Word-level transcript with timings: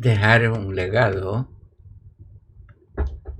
Dejar 0.00 0.48
un 0.48 0.76
legado 0.76 1.50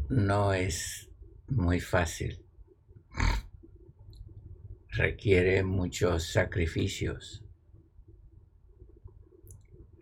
no 0.09 0.53
es 0.53 1.09
muy 1.47 1.79
fácil. 1.79 2.45
Requiere 4.89 5.63
muchos 5.63 6.33
sacrificios. 6.33 7.45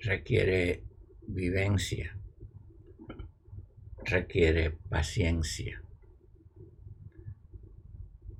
Requiere 0.00 0.82
vivencia. 1.26 2.18
Requiere 4.02 4.70
paciencia. 4.70 5.82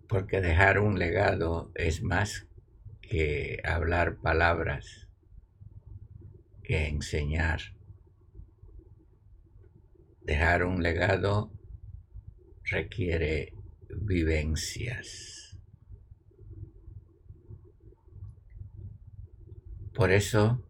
Porque 0.08 0.40
dejar 0.40 0.78
un 0.78 0.98
legado 0.98 1.70
es 1.74 2.02
más 2.02 2.46
que 3.02 3.60
hablar 3.62 4.16
palabras, 4.22 5.06
que 6.62 6.88
enseñar. 6.88 7.75
Dejar 10.26 10.64
un 10.64 10.82
legado 10.82 11.52
requiere 12.64 13.54
vivencias. 13.88 15.56
Por 19.94 20.10
eso 20.10 20.68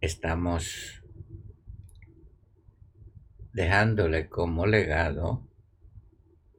estamos 0.00 1.00
dejándole 3.52 4.28
como 4.28 4.66
legado 4.66 5.48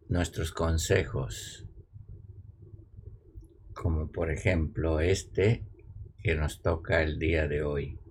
nuestros 0.08 0.54
consejos, 0.54 1.68
como 3.74 4.14
por 4.14 4.32
ejemplo 4.32 5.02
este 5.02 5.68
que 6.20 6.36
nos 6.36 6.62
toca 6.62 7.04
el 7.04 7.20
día 7.20 7.50
de 7.50 7.64
hoy. 7.64 8.05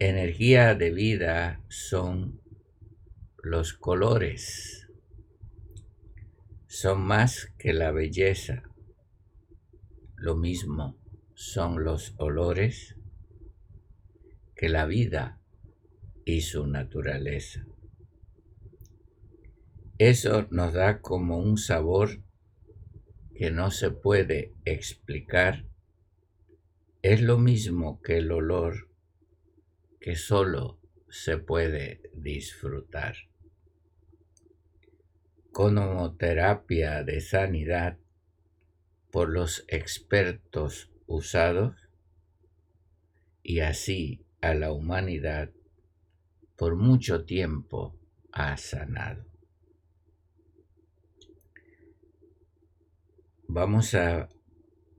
Energía 0.00 0.76
de 0.76 0.92
vida 0.92 1.60
son 1.66 2.40
los 3.42 3.72
colores, 3.72 4.86
son 6.68 7.02
más 7.02 7.52
que 7.58 7.72
la 7.72 7.90
belleza. 7.90 8.62
Lo 10.14 10.36
mismo 10.36 10.96
son 11.34 11.82
los 11.82 12.14
olores 12.16 12.94
que 14.54 14.68
la 14.68 14.86
vida 14.86 15.40
y 16.24 16.42
su 16.42 16.68
naturaleza. 16.68 17.66
Eso 19.98 20.46
nos 20.52 20.74
da 20.74 21.00
como 21.00 21.38
un 21.38 21.58
sabor 21.58 22.22
que 23.34 23.50
no 23.50 23.72
se 23.72 23.90
puede 23.90 24.54
explicar. 24.64 25.66
Es 27.02 27.20
lo 27.20 27.36
mismo 27.36 28.00
que 28.00 28.18
el 28.18 28.30
olor 28.30 28.87
que 30.00 30.16
solo 30.16 30.78
se 31.08 31.38
puede 31.38 32.02
disfrutar. 32.14 33.16
Conomoterapia 35.52 37.02
de 37.04 37.20
sanidad 37.20 37.98
por 39.10 39.30
los 39.30 39.64
expertos 39.68 40.90
usados 41.06 41.74
y 43.42 43.60
así 43.60 44.24
a 44.40 44.54
la 44.54 44.72
humanidad 44.72 45.50
por 46.56 46.76
mucho 46.76 47.24
tiempo 47.24 47.98
ha 48.32 48.56
sanado. 48.56 49.28
vamos 53.48 53.94
a 53.94 54.28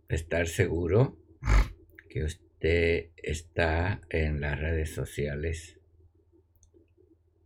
estar 0.10 0.48
seguro 0.48 1.18
que 2.10 2.24
usted 2.24 2.49
está 2.62 4.02
en 4.09 4.42
las 4.42 4.59
redes 4.59 4.94
sociales 4.94 5.80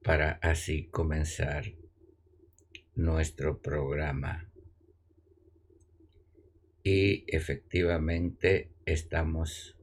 para 0.03 0.33
así 0.41 0.87
comenzar 0.87 1.73
nuestro 2.95 3.61
programa. 3.61 4.49
Y 6.83 7.23
efectivamente 7.27 8.71
estamos 8.85 9.77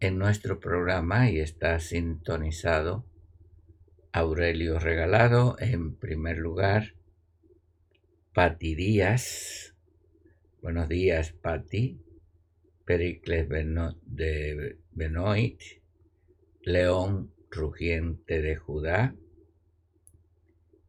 en 0.00 0.18
nuestro 0.18 0.60
programa 0.60 1.30
y 1.30 1.40
está 1.40 1.78
sintonizado 1.78 3.06
Aurelio 4.12 4.78
Regalado 4.78 5.56
en 5.60 5.94
primer 5.94 6.38
lugar, 6.38 6.94
Pati 8.32 8.74
Díaz 8.74 9.76
Buenos 10.66 10.88
días, 10.88 11.30
Patti. 11.30 12.05
Pericles 12.86 13.48
de 14.04 14.78
Benoit, 14.92 15.60
León 16.62 17.32
Rugiente 17.50 18.40
de 18.40 18.54
Judá 18.54 19.16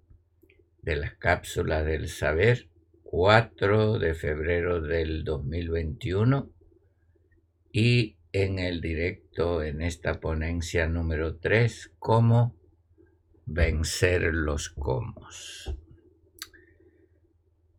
de 0.81 0.95
la 0.95 1.17
cápsula 1.17 1.83
del 1.83 2.07
saber 2.07 2.68
4 3.11 3.97
de 3.97 4.13
febrero 4.13 4.81
del 4.81 5.23
2021 5.23 6.53
y 7.71 8.17
en 8.31 8.59
el 8.59 8.81
directo 8.81 9.63
en 9.63 9.81
esta 9.81 10.19
ponencia 10.19 10.85
número 10.85 11.37
3, 11.37 11.93
cómo 11.97 12.55
vencer 13.47 14.31
los 14.31 14.69
comos. 14.69 15.75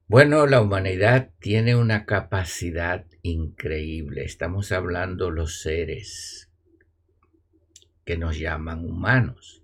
Bueno, 0.08 0.48
la 0.48 0.60
humanidad 0.60 1.30
tiene 1.38 1.76
una 1.76 2.06
capacidad 2.06 3.06
increíble. 3.22 4.24
Estamos 4.24 4.72
hablando 4.72 5.30
los 5.30 5.60
seres 5.62 6.50
que 8.04 8.16
nos 8.18 8.36
llaman 8.36 8.84
humanos. 8.84 9.62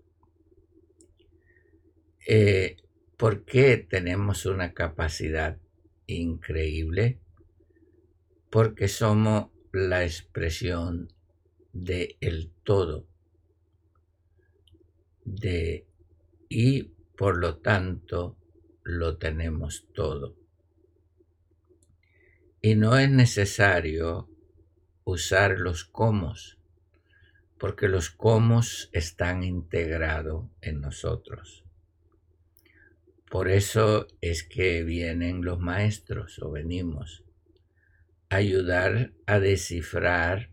Eh, 2.29 2.77
¿Por 3.17 3.47
qué 3.47 3.79
tenemos 3.79 4.45
una 4.45 4.75
capacidad 4.75 5.59
increíble? 6.07 7.19
Porque 8.51 8.89
somos 8.89 9.51
la 9.73 10.05
expresión 10.05 11.09
de 11.73 12.19
el 12.21 12.51
todo. 12.63 13.07
De 15.25 15.87
y 16.51 16.83
por 17.17 17.39
lo 17.39 17.57
tanto 17.57 18.37
lo 18.83 19.17
tenemos 19.17 19.89
todo. 19.95 20.37
Y 22.61 22.75
no 22.75 22.99
es 22.99 23.11
necesario 23.11 24.29
usar 25.05 25.59
los 25.59 25.85
comos, 25.85 26.59
porque 27.59 27.89
los 27.89 28.11
comos 28.11 28.91
están 28.93 29.43
integrados 29.43 30.47
en 30.61 30.83
nosotros. 30.83 31.66
Por 33.31 33.49
eso 33.49 34.07
es 34.21 34.45
que 34.45 34.85
vienen 34.85 35.45
los 35.45 35.59
maestros 35.59 36.39
o 36.41 36.51
venimos 36.53 37.25
a 38.29 38.37
ayudar 38.37 39.13
a 39.27 39.41
descifrar 39.41 40.51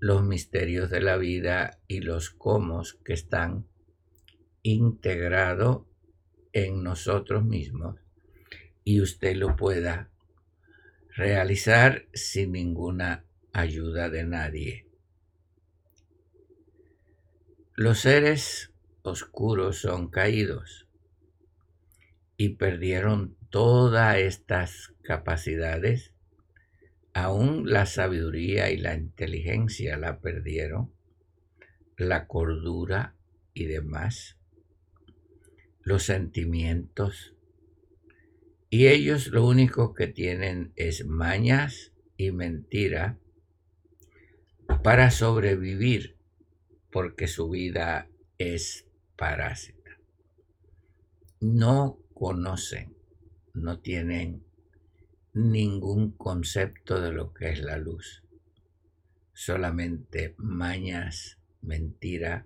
los 0.00 0.24
misterios 0.24 0.88
de 0.88 1.02
la 1.02 1.16
vida 1.18 1.80
y 1.86 2.00
los 2.00 2.30
cómo 2.30 2.82
que 3.04 3.12
están 3.12 3.66
integrados 4.62 5.82
en 6.52 6.82
nosotros 6.82 7.44
mismos 7.44 7.96
y 8.84 9.02
usted 9.02 9.36
lo 9.36 9.54
pueda 9.54 10.10
realizar 11.14 12.06
sin 12.14 12.52
ninguna 12.52 13.24
ayuda 13.52 14.08
de 14.08 14.24
nadie. 14.24 14.86
Los 17.74 18.00
seres 18.00 18.72
oscuros 19.02 19.78
son 19.80 20.08
caídos 20.08 20.87
y 22.38 22.50
perdieron 22.50 23.36
todas 23.50 24.16
estas 24.16 24.94
capacidades 25.02 26.14
aún 27.12 27.68
la 27.68 27.84
sabiduría 27.84 28.70
y 28.70 28.76
la 28.76 28.94
inteligencia 28.94 29.96
la 29.96 30.20
perdieron, 30.20 30.92
la 31.96 32.28
cordura 32.28 33.16
y 33.54 33.64
demás, 33.64 34.38
los 35.82 36.04
sentimientos, 36.04 37.34
y 38.70 38.86
ellos 38.86 39.28
lo 39.28 39.44
único 39.44 39.94
que 39.94 40.06
tienen 40.06 40.72
es 40.76 41.04
mañas 41.06 41.92
y 42.16 42.30
mentira 42.30 43.18
para 44.84 45.10
sobrevivir, 45.10 46.16
porque 46.92 47.26
su 47.26 47.50
vida 47.50 48.08
es 48.36 48.86
parásita. 49.16 49.98
No 51.40 51.98
conocen, 52.18 52.96
no 53.54 53.78
tienen 53.78 54.42
ningún 55.34 56.10
concepto 56.10 57.00
de 57.00 57.12
lo 57.12 57.32
que 57.32 57.50
es 57.50 57.60
la 57.62 57.76
luz, 57.76 58.24
solamente 59.32 60.34
mañas, 60.36 61.38
mentira, 61.62 62.44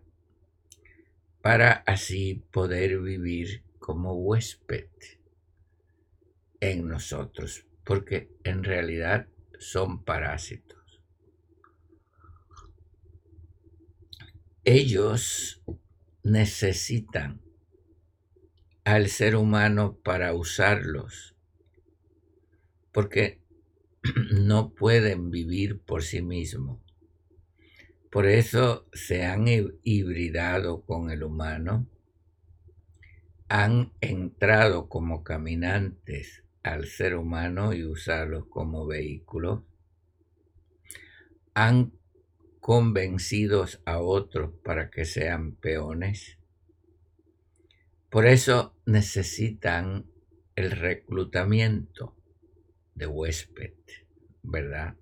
para 1.41 1.73
así 1.87 2.45
poder 2.53 3.01
vivir 3.01 3.63
como 3.79 4.13
huésped 4.13 4.91
en 6.61 6.87
nosotros, 6.87 7.65
porque 7.83 8.31
en 8.45 8.65
realidad 8.65 9.27
son 9.59 10.05
parásitos. 10.05 11.01
Ellos 14.65 15.63
necesitan 16.23 17.41
al 18.85 19.09
ser 19.09 19.37
humano 19.37 19.99
para 20.03 20.35
usarlos, 20.35 21.37
porque 22.93 23.41
no 24.33 24.75
pueden 24.75 25.31
vivir 25.31 25.81
por 25.81 26.03
sí 26.03 26.23
mismos. 26.23 26.81
Por 28.11 28.27
eso 28.27 28.87
se 28.93 29.25
han 29.25 29.47
hibridado 29.85 30.83
con 30.83 31.11
el 31.11 31.23
humano, 31.23 31.87
han 33.49 33.93
entrado 34.01 34.89
como 34.89 35.25
caminantes 35.25 36.43
al 36.63 36.87
ser 36.87 37.17
humano 37.17 37.73
y 37.73 37.85
usarlos 37.85 38.47
como 38.47 38.87
vehículos, 38.87 39.63
han 41.55 41.93
convencido 42.61 43.67
a 43.85 43.99
otros 43.99 44.53
para 44.63 44.91
que 44.91 45.05
sean 45.05 45.53
peones, 45.53 46.39
por 48.13 48.27
eso 48.27 48.77
necesitan 48.85 50.05
el 50.55 50.71
reclutamiento 50.71 52.15
de 52.95 53.07
huésped, 53.07 53.73
¿verdad? 54.43 54.97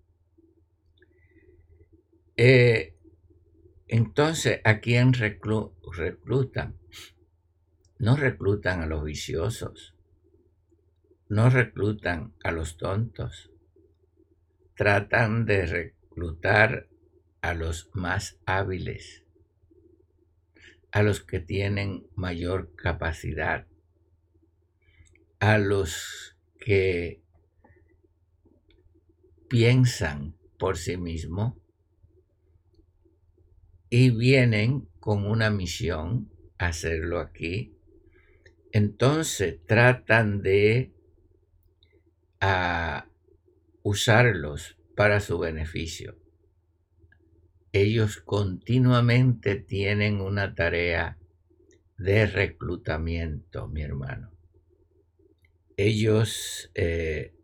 Eh, 2.37 2.97
entonces, 3.89 4.61
¿a 4.63 4.79
quién 4.79 5.13
reclutan? 5.13 6.79
No 7.99 8.15
reclutan 8.15 8.81
a 8.81 8.87
los 8.87 9.03
viciosos, 9.03 9.97
no 11.29 11.51
reclutan 11.51 12.33
a 12.45 12.53
los 12.53 12.77
tontos, 12.77 13.51
tratan 14.77 15.47
de 15.47 15.67
reclutar 15.67 16.87
a 17.41 17.55
los 17.55 17.91
más 17.93 18.39
hábiles, 18.47 19.25
a 20.93 21.03
los 21.03 21.21
que 21.21 21.41
tienen 21.41 22.07
mayor 22.15 22.75
capacidad, 22.75 23.67
a 25.39 25.59
los 25.59 26.37
que 26.59 27.23
piensan 29.49 30.37
por 30.59 30.77
sí 30.77 30.97
mismos 30.97 31.55
y 33.89 34.11
vienen 34.11 34.89
con 35.01 35.27
una 35.27 35.51
misión 35.51 36.31
a 36.59 36.67
hacerlo 36.69 37.21
aquí. 37.21 37.75
Entonces 38.73 39.59
tratan 39.67 40.43
de 40.43 40.93
ah, 42.41 43.09
usarlos 43.83 44.77
para 44.95 45.21
su 45.21 45.39
beneficio 45.39 46.20
ellos 47.73 48.19
continuamente 48.19 49.57
tienen 49.57 50.21
una 50.21 50.55
tarea 50.55 51.19
de 51.99 52.27
reclutamiento, 52.27 53.69
mi 53.69 53.83
hermano. 53.83 54.31
Ellos 55.77 56.71
eh, 56.75 57.35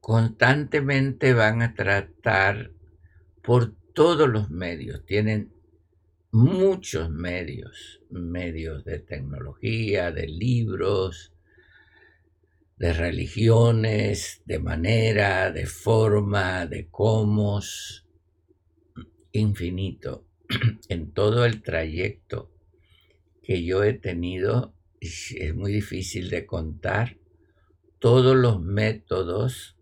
constantemente 0.00 1.34
van 1.34 1.62
a 1.62 1.74
tratar 1.74 2.72
por 3.42 3.74
todos 3.92 4.28
los 4.28 4.50
medios, 4.50 5.04
tienen 5.04 5.52
muchos 6.32 7.10
medios, 7.10 8.00
medios 8.10 8.84
de 8.84 8.98
tecnología, 9.00 10.12
de 10.12 10.26
libros, 10.26 11.32
de 12.80 12.94
religiones, 12.94 14.40
de 14.46 14.58
manera, 14.58 15.52
de 15.52 15.66
forma, 15.66 16.64
de 16.64 16.88
cómo, 16.88 17.60
infinito. 19.32 20.26
En 20.88 21.12
todo 21.12 21.44
el 21.44 21.62
trayecto 21.62 22.50
que 23.42 23.62
yo 23.64 23.84
he 23.84 23.92
tenido, 23.92 24.74
es 24.98 25.54
muy 25.54 25.72
difícil 25.72 26.30
de 26.30 26.46
contar 26.46 27.18
todos 27.98 28.34
los 28.34 28.62
métodos 28.62 29.76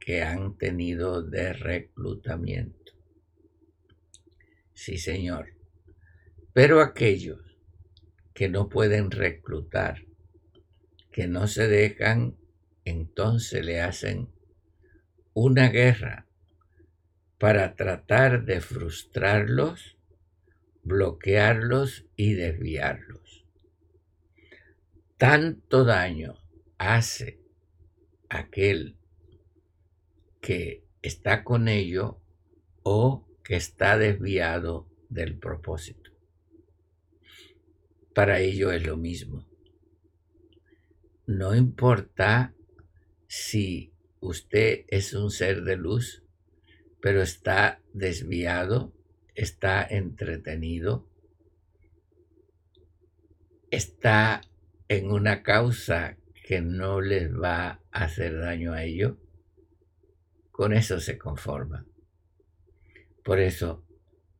que 0.00 0.22
han 0.22 0.56
tenido 0.56 1.22
de 1.22 1.52
reclutamiento. 1.52 2.92
Sí, 4.72 4.96
señor. 4.96 5.50
Pero 6.54 6.80
aquellos 6.80 7.40
que 8.32 8.48
no 8.48 8.70
pueden 8.70 9.10
reclutar, 9.10 10.07
que 11.10 11.26
no 11.26 11.46
se 11.48 11.68
dejan, 11.68 12.36
entonces 12.84 13.64
le 13.64 13.80
hacen 13.80 14.28
una 15.34 15.68
guerra 15.68 16.26
para 17.38 17.76
tratar 17.76 18.44
de 18.44 18.60
frustrarlos, 18.60 19.96
bloquearlos 20.82 22.06
y 22.16 22.34
desviarlos. 22.34 23.44
Tanto 25.16 25.84
daño 25.84 26.34
hace 26.78 27.40
aquel 28.28 28.96
que 30.40 30.84
está 31.02 31.44
con 31.44 31.68
ello 31.68 32.20
o 32.82 33.28
que 33.42 33.56
está 33.56 33.98
desviado 33.98 34.88
del 35.08 35.38
propósito. 35.38 36.10
Para 38.14 38.40
ello 38.40 38.72
es 38.72 38.84
lo 38.86 38.96
mismo 38.96 39.47
no 41.28 41.54
importa 41.54 42.54
si 43.26 43.92
usted 44.18 44.86
es 44.88 45.12
un 45.12 45.30
ser 45.30 45.62
de 45.62 45.76
luz, 45.76 46.24
pero 47.02 47.20
está 47.20 47.82
desviado, 47.92 48.94
está 49.34 49.86
entretenido, 49.86 51.06
está 53.70 54.40
en 54.88 55.10
una 55.10 55.42
causa 55.42 56.16
que 56.46 56.62
no 56.62 57.02
les 57.02 57.30
va 57.30 57.82
a 57.90 58.04
hacer 58.04 58.40
daño 58.40 58.72
a 58.72 58.84
ellos, 58.84 59.18
con 60.50 60.72
eso 60.72 60.98
se 60.98 61.18
conforma. 61.18 61.84
Por 63.22 63.38
eso 63.38 63.84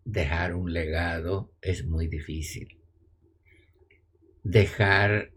dejar 0.07 0.55
un 0.55 0.73
legado 0.73 1.53
es 1.61 1.85
muy 1.85 2.09
difícil. 2.09 2.81
Dejar 4.43 5.33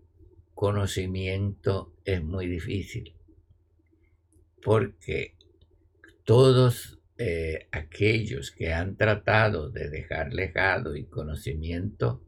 conocimiento 0.62 1.91
es 2.06 2.24
muy 2.24 2.46
difícil, 2.46 3.15
porque 4.62 5.36
todos 6.24 7.00
eh, 7.18 7.68
aquellos 7.72 8.51
que 8.51 8.72
han 8.72 8.96
tratado 8.96 9.72
de 9.72 9.89
dejar 9.89 10.36
legado 10.36 10.96
y 10.96 11.08
conocimiento, 11.08 12.24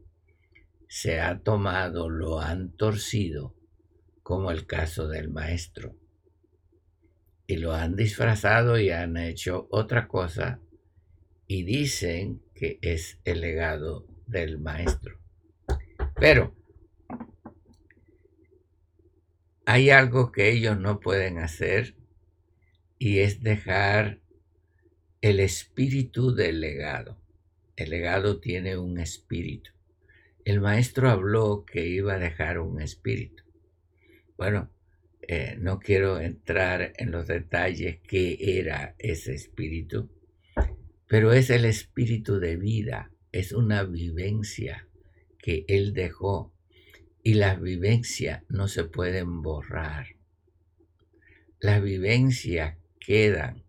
se 0.88 1.20
ha 1.20 1.38
tomado, 1.44 2.10
lo 2.10 2.40
han 2.40 2.72
torcido, 2.72 3.54
como 4.24 4.50
el 4.50 4.66
caso 4.66 5.06
del 5.06 5.30
maestro, 5.30 5.94
y 7.46 7.58
lo 7.58 7.72
han 7.72 7.94
disfrazado 7.94 8.80
y 8.80 8.90
han 8.90 9.16
hecho 9.16 9.68
otra 9.70 10.08
cosa 10.08 10.58
y 11.46 11.62
dicen 11.62 12.42
que 12.52 12.80
es 12.82 13.20
el 13.24 13.42
legado 13.42 14.08
del 14.26 14.58
maestro. 14.58 15.20
Pero 16.16 16.63
hay 19.66 19.90
algo 19.90 20.30
que 20.32 20.50
ellos 20.50 20.78
no 20.78 21.00
pueden 21.00 21.38
hacer 21.38 21.94
y 22.98 23.20
es 23.20 23.42
dejar 23.42 24.20
el 25.20 25.40
espíritu 25.40 26.34
del 26.34 26.60
legado. 26.60 27.18
El 27.76 27.90
legado 27.90 28.40
tiene 28.40 28.76
un 28.76 28.98
espíritu. 28.98 29.70
El 30.44 30.60
maestro 30.60 31.10
habló 31.10 31.64
que 31.64 31.86
iba 31.86 32.14
a 32.14 32.18
dejar 32.18 32.58
un 32.58 32.80
espíritu. 32.80 33.42
Bueno, 34.36 34.70
eh, 35.22 35.56
no 35.58 35.78
quiero 35.78 36.20
entrar 36.20 36.92
en 36.98 37.10
los 37.10 37.26
detalles 37.26 38.00
qué 38.06 38.36
era 38.58 38.94
ese 38.98 39.32
espíritu, 39.32 40.10
pero 41.08 41.32
es 41.32 41.48
el 41.48 41.64
espíritu 41.64 42.38
de 42.38 42.56
vida, 42.56 43.10
es 43.32 43.52
una 43.52 43.84
vivencia 43.84 44.86
que 45.38 45.64
Él 45.68 45.94
dejó 45.94 46.52
y 47.26 47.34
las 47.34 47.58
vivencias 47.58 48.44
no 48.50 48.68
se 48.68 48.84
pueden 48.84 49.40
borrar. 49.40 50.08
Las 51.58 51.82
vivencias 51.82 52.76
quedan 53.00 53.64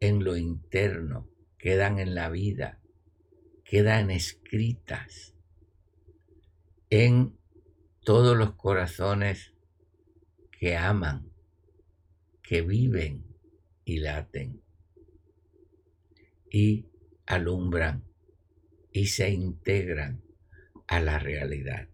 en 0.00 0.24
lo 0.24 0.38
interno, 0.38 1.28
quedan 1.58 1.98
en 1.98 2.14
la 2.14 2.30
vida, 2.30 2.80
quedan 3.62 4.10
escritas 4.10 5.34
en 6.88 7.36
todos 8.02 8.38
los 8.38 8.54
corazones 8.54 9.52
que 10.50 10.78
aman, 10.78 11.30
que 12.42 12.62
viven 12.62 13.26
y 13.84 13.98
laten 13.98 14.62
y 16.50 16.86
alumbran 17.26 18.02
y 18.92 19.08
se 19.08 19.28
integran 19.28 20.22
a 20.86 21.00
la 21.00 21.18
realidad. 21.18 21.90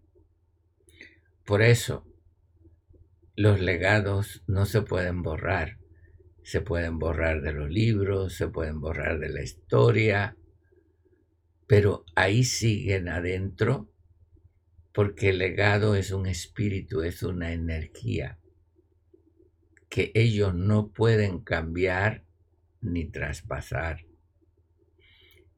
Por 1.45 1.61
eso, 1.61 2.07
los 3.35 3.59
legados 3.59 4.43
no 4.47 4.65
se 4.65 4.81
pueden 4.81 5.21
borrar. 5.21 5.77
Se 6.43 6.61
pueden 6.61 6.99
borrar 6.99 7.41
de 7.41 7.53
los 7.53 7.69
libros, 7.69 8.35
se 8.35 8.47
pueden 8.47 8.79
borrar 8.79 9.19
de 9.19 9.29
la 9.29 9.41
historia, 9.41 10.37
pero 11.67 12.05
ahí 12.15 12.43
siguen 12.43 13.09
adentro 13.09 13.91
porque 14.93 15.29
el 15.29 15.39
legado 15.39 15.95
es 15.95 16.11
un 16.11 16.25
espíritu, 16.25 17.01
es 17.01 17.21
una 17.23 17.51
energía 17.51 18.39
que 19.89 20.11
ellos 20.15 20.53
no 20.55 20.91
pueden 20.91 21.39
cambiar 21.39 22.23
ni 22.81 23.05
traspasar. 23.05 24.05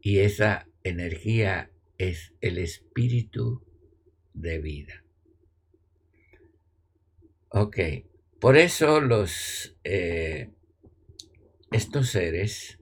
Y 0.01 0.19
esa 0.19 0.67
energía 0.83 1.71
es 1.97 2.33
el 2.41 2.57
espíritu 2.57 3.63
de 4.33 4.59
vida. 4.59 5.06
Ok, 7.49 7.77
por 8.41 8.57
eso 8.57 8.99
los, 8.99 9.73
eh, 9.85 10.51
estos 11.71 12.09
seres 12.09 12.77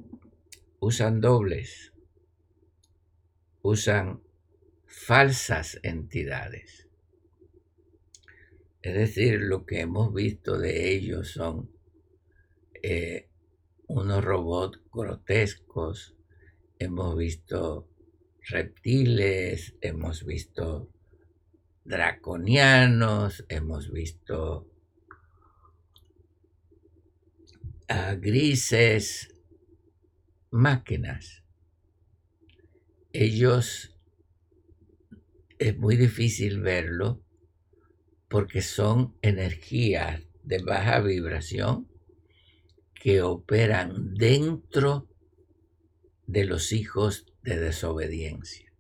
usan 0.79 1.22
dobles, 1.22 1.93
usan 3.62 4.24
falsas 4.88 5.79
entidades. 5.84 6.88
Es 8.81 8.95
decir, 8.95 9.39
lo 9.41 9.67
que 9.67 9.81
hemos 9.81 10.12
visto 10.12 10.57
de 10.57 10.93
ellos 10.93 11.31
son 11.31 11.69
eh, 12.81 13.29
unos 13.88 14.24
robots 14.24 14.79
grotescos, 14.91 16.15
hemos 16.79 17.15
visto 17.15 17.88
reptiles, 18.41 19.75
hemos 19.81 20.25
visto 20.25 20.89
draconianos, 21.86 23.46
hemos 23.48 23.92
visto 23.92 24.70
a 27.88 28.15
grises, 28.15 29.34
máquinas. 30.51 31.44
Ellos 33.13 33.96
es 35.60 35.77
muy 35.77 35.96
difícil 35.96 36.60
verlo 36.60 37.24
porque 38.27 38.62
son 38.62 39.15
energías 39.22 40.22
de 40.44 40.60
baja 40.60 41.00
vibración 41.00 41.88
que 42.94 43.22
operan 43.22 44.15
dentro 44.15 45.08
de 46.25 46.46
los 46.46 46.74
hijos 46.74 47.27
de 47.44 47.60
desobediencia. 47.60 48.74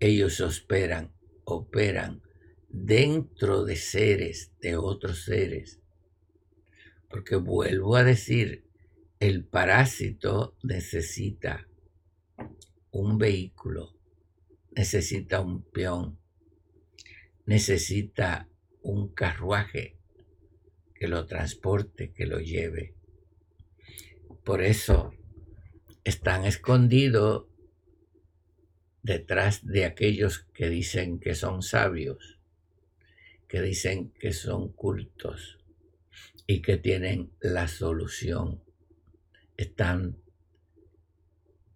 Ellos 0.00 0.40
operan, 0.40 1.15
operan 1.46 2.22
dentro 2.68 3.64
de 3.64 3.76
seres, 3.76 4.52
de 4.60 4.76
otros 4.76 5.24
seres. 5.24 5.80
Porque 7.08 7.36
vuelvo 7.36 7.96
a 7.96 8.04
decir, 8.04 8.66
el 9.20 9.44
parásito 9.44 10.56
necesita 10.62 11.68
un 12.90 13.16
vehículo, 13.16 13.96
necesita 14.72 15.40
un 15.40 15.62
peón, 15.62 16.18
necesita 17.46 18.48
un 18.82 19.08
carruaje 19.14 19.96
que 20.94 21.06
lo 21.06 21.26
transporte, 21.26 22.12
que 22.12 22.26
lo 22.26 22.40
lleve. 22.40 22.94
Por 24.44 24.62
eso 24.62 25.14
están 26.02 26.44
escondidos 26.44 27.46
detrás 29.06 29.64
de 29.64 29.84
aquellos 29.84 30.40
que 30.52 30.68
dicen 30.68 31.20
que 31.20 31.36
son 31.36 31.62
sabios, 31.62 32.40
que 33.46 33.62
dicen 33.62 34.10
que 34.10 34.32
son 34.32 34.72
cultos 34.72 35.58
y 36.48 36.60
que 36.60 36.76
tienen 36.76 37.30
la 37.40 37.68
solución. 37.68 38.64
Están 39.56 40.16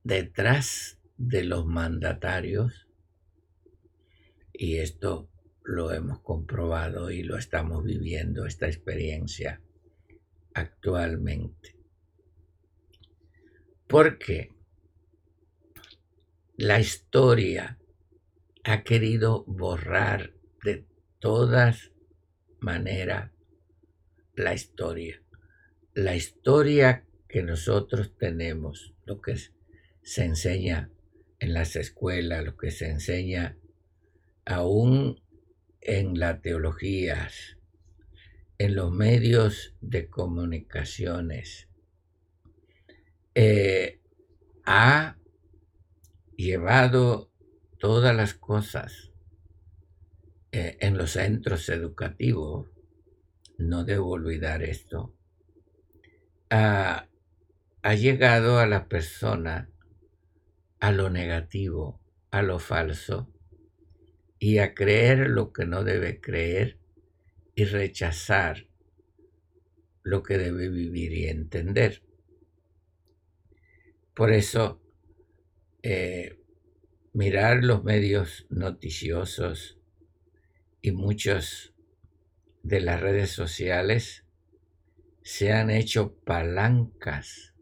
detrás 0.03 0.99
de 1.17 1.45
los 1.45 1.67
mandatarios 1.67 2.89
y 4.53 4.79
esto 4.79 5.31
lo 5.63 5.93
hemos 5.93 6.19
comprobado 6.23 7.13
y 7.13 7.23
lo 7.23 7.39
estamos 7.39 7.85
viviendo, 7.85 8.45
esta 8.45 8.67
experiencia 8.67 9.61
actualmente 10.53 11.77
porque 13.87 14.53
la 16.61 16.79
historia 16.79 17.79
ha 18.65 18.85
querido 18.85 19.45
borrar 19.47 20.35
de 20.63 20.85
todas 21.19 21.93
maneras 22.59 23.31
la 24.35 24.53
historia. 24.53 25.23
La 25.95 26.15
historia 26.15 27.07
que 27.27 27.43
nosotros 27.43 28.15
tenemos, 28.19 28.93
lo 29.07 29.23
que 29.23 29.37
se 30.03 30.25
enseña 30.25 30.91
en 31.39 31.55
las 31.55 31.77
escuelas, 31.77 32.45
lo 32.45 32.59
que 32.59 32.71
se 32.71 32.91
enseña 32.91 33.57
aún 34.45 35.19
en 35.81 36.21
las 36.21 36.43
teologías, 36.43 37.57
en 38.59 38.75
los 38.75 38.93
medios 38.93 39.75
de 39.81 40.11
comunicaciones, 40.11 41.69
eh, 43.35 43.99
ha 44.67 45.17
llevado 46.41 47.31
todas 47.79 48.15
las 48.15 48.35
cosas 48.35 49.13
eh, 50.53 50.77
en 50.81 50.97
los 50.97 51.13
centros 51.13 51.69
educativos, 51.69 52.71
no 53.59 53.85
debo 53.85 54.11
olvidar 54.11 54.63
esto, 54.63 55.15
ha, 56.51 57.07
ha 57.83 57.95
llegado 57.95 58.59
a 58.59 58.67
la 58.67 58.89
persona 58.89 59.71
a 60.81 60.93
lo 60.93 61.11
negativo, 61.11 62.01
a 62.31 62.43
lo 62.43 62.59
falso, 62.59 63.31
y 64.39 64.59
a 64.59 64.75
creer 64.75 65.29
lo 65.29 65.53
que 65.53 65.67
no 65.67 65.85
debe 65.85 66.21
creer 66.21 66.79
y 67.55 67.65
rechazar 67.65 68.67
lo 70.03 70.23
que 70.23 70.39
debe 70.39 70.71
vivir 70.71 71.13
y 71.13 71.29
entender. 71.29 72.03
Por 74.15 74.33
eso, 74.33 74.81
eh, 75.83 76.39
mirar 77.13 77.65
los 77.65 77.85
medios 77.85 78.47
noticiosos 78.51 79.79
y 80.83 80.93
muchos 80.93 81.75
de 82.63 82.81
las 82.81 83.01
redes 83.01 83.31
sociales 83.31 84.25
se 85.23 85.53
han 85.53 85.71
hecho 85.71 86.15
palancas 86.25 87.55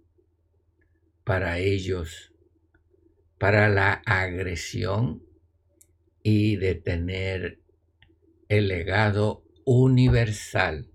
para 1.25 1.59
ellos, 1.59 2.33
para 3.39 3.69
la 3.69 4.03
agresión 4.07 5.23
y 6.23 6.57
detener 6.57 7.61
el 8.49 8.69
legado 8.69 9.45
universal 9.65 10.91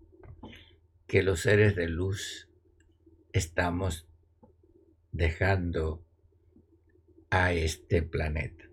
que 1.08 1.22
los 1.22 1.42
seres 1.42 1.76
de 1.76 1.88
luz 1.88 2.50
estamos 3.32 4.08
dejando 5.12 6.03
a 7.36 7.52
este 7.52 8.04
planeta. 8.04 8.70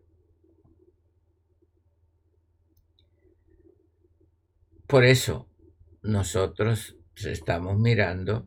Por 4.87 5.07
eso 5.07 5.49
nosotros 6.03 6.95
estamos 7.15 7.79
mirando 7.79 8.47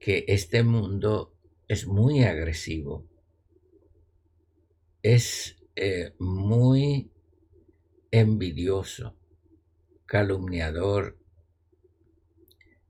que 0.00 0.24
este 0.26 0.64
mundo 0.64 1.36
es 1.68 1.86
muy 1.86 2.24
agresivo, 2.24 3.06
es 5.04 5.56
eh, 5.76 6.12
muy 6.18 7.12
envidioso, 8.10 9.16
calumniador, 10.04 11.16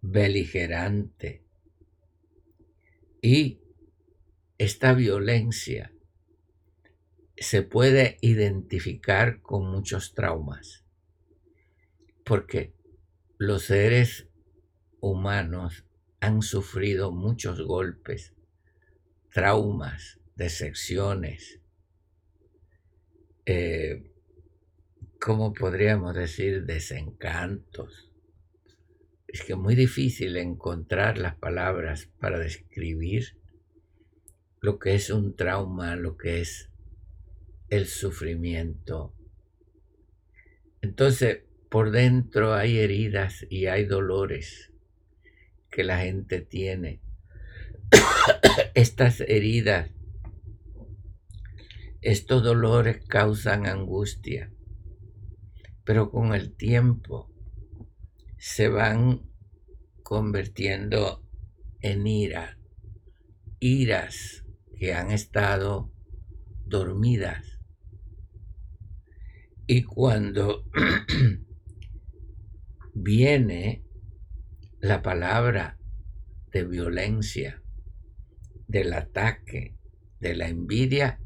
beligerante. 0.01 1.45
Y 3.21 3.64
esta 4.59 4.95
violencia 4.95 5.93
se 7.37 7.63
puede 7.63 8.19
identificar 8.21 9.41
con 9.43 9.71
muchos 9.71 10.15
traumas, 10.15 10.85
porque 12.25 12.73
los 13.37 13.65
seres 13.65 14.29
humanos 15.01 15.85
han 16.21 16.43
sufrido 16.43 17.11
muchos 17.11 17.61
golpes, 17.63 18.33
traumas, 19.31 20.21
decepciones, 20.37 21.61
eh, 23.47 24.11
¿cómo 25.21 25.53
podríamos 25.53 26.15
decir? 26.15 26.65
Desencantos. 26.65 28.11
Es 29.27 29.43
que 29.43 29.53
es 29.53 29.59
muy 29.59 29.75
difícil 29.75 30.37
encontrar 30.37 31.19
las 31.19 31.35
palabras 31.35 32.09
para 32.21 32.39
describir 32.39 33.37
lo 34.65 34.79
que 34.79 34.95
es 34.95 35.11
un 35.11 35.37
trauma, 35.37 35.95
lo 35.95 36.17
que 36.17 36.41
es 36.41 36.71
el 37.69 37.87
sufrimiento. 37.87 39.13
Entonces, 40.81 41.43
por 41.69 41.91
dentro 41.91 42.55
hay 42.55 42.79
heridas 42.79 43.45
y 43.51 43.67
hay 43.67 43.85
dolores 43.85 44.73
que 45.71 45.85
la 45.85 45.99
gente 45.99 46.41
tiene. 46.41 47.03
Estas 48.75 49.21
heridas, 49.21 49.91
estos 52.01 52.43
dolores 52.43 53.05
causan 53.07 53.67
angustia, 53.67 54.51
pero 55.85 56.11
con 56.11 56.35
el 56.35 56.57
tiempo 56.57 57.31
se 58.39 58.71
van 58.71 59.29
convirtiendo 60.03 61.23
en 61.83 62.07
ira, 62.07 62.57
iras 63.61 64.44
han 64.93 65.11
estado 65.11 65.91
dormidas. 66.67 67.61
Y 69.67 69.85
cuando 69.85 70.69
viene 72.95 73.85
la 74.81 75.01
palabra 75.01 75.79
de 76.53 76.65
violencia, 76.65 77.63
del 78.67 78.93
ataque, 78.93 79.77
de 80.21 80.35
la 80.35 80.49
envidia, 80.49 81.21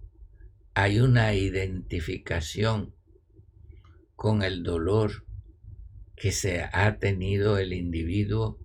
hay 0.74 1.00
una 1.00 1.34
identificación 1.34 2.94
con 4.14 4.42
el 4.42 4.62
dolor 4.62 5.24
que 6.14 6.32
se 6.32 6.62
ha 6.72 6.98
tenido 6.98 7.58
el 7.58 7.72
individuo 7.72 8.58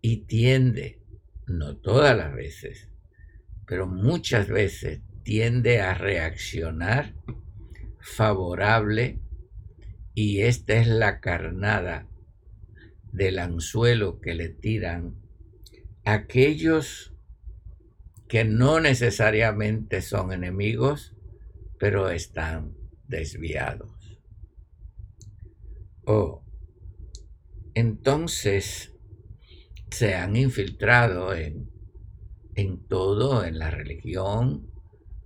y 0.00 0.26
tiende, 0.26 1.02
no 1.46 1.76
todas 1.76 2.16
las 2.16 2.34
veces, 2.34 2.87
pero 3.68 3.86
muchas 3.86 4.48
veces 4.48 5.02
tiende 5.22 5.82
a 5.82 5.92
reaccionar 5.92 7.14
favorable 8.00 9.20
y 10.14 10.40
esta 10.40 10.74
es 10.74 10.88
la 10.88 11.20
carnada 11.20 12.08
del 13.12 13.38
anzuelo 13.38 14.20
que 14.20 14.34
le 14.34 14.48
tiran 14.48 15.16
aquellos 16.04 17.14
que 18.26 18.44
no 18.44 18.80
necesariamente 18.80 20.02
son 20.02 20.32
enemigos, 20.32 21.14
pero 21.78 22.10
están 22.10 22.74
desviados. 23.06 24.18
Oh, 26.04 26.42
entonces 27.74 28.94
se 29.90 30.14
han 30.14 30.36
infiltrado 30.36 31.34
en, 31.34 31.70
en 32.58 32.88
todo, 32.88 33.44
en 33.44 33.60
la 33.60 33.70
religión, 33.70 34.68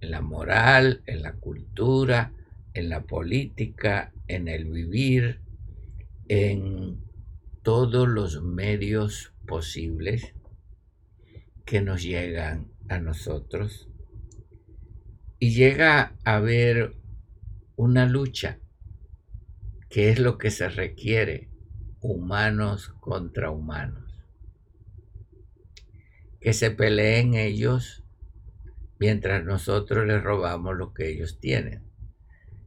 en 0.02 0.10
la 0.10 0.20
moral, 0.20 1.02
en 1.06 1.22
la 1.22 1.32
cultura, 1.32 2.34
en 2.74 2.90
la 2.90 3.04
política, 3.04 4.12
en 4.28 4.48
el 4.48 4.66
vivir, 4.66 5.40
en 6.28 7.00
todos 7.62 8.06
los 8.06 8.42
medios 8.42 9.32
posibles 9.46 10.34
que 11.64 11.80
nos 11.80 12.02
llegan 12.02 12.70
a 12.90 12.98
nosotros. 12.98 13.88
Y 15.38 15.54
llega 15.54 16.14
a 16.24 16.36
haber 16.36 16.96
una 17.76 18.04
lucha 18.04 18.58
que 19.88 20.10
es 20.10 20.18
lo 20.18 20.36
que 20.36 20.50
se 20.50 20.68
requiere 20.68 21.48
humanos 22.02 22.92
contra 23.00 23.50
humanos 23.50 24.01
que 26.42 26.52
se 26.52 26.70
peleen 26.70 27.34
ellos 27.34 28.04
mientras 28.98 29.44
nosotros 29.44 30.06
les 30.06 30.22
robamos 30.22 30.76
lo 30.76 30.92
que 30.92 31.08
ellos 31.08 31.38
tienen 31.40 31.82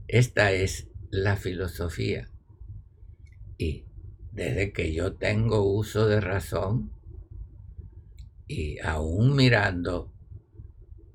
esta 0.08 0.52
es 0.52 0.88
la 1.10 1.36
filosofía 1.36 2.30
y 3.58 3.86
desde 4.32 4.74
que 4.74 4.94
yo 4.94 5.16
tengo 5.16 5.64
uso 5.64 6.08
de 6.08 6.20
razón 6.20 6.92
y 8.48 8.80
aún 8.80 9.36
mirando 9.36 10.14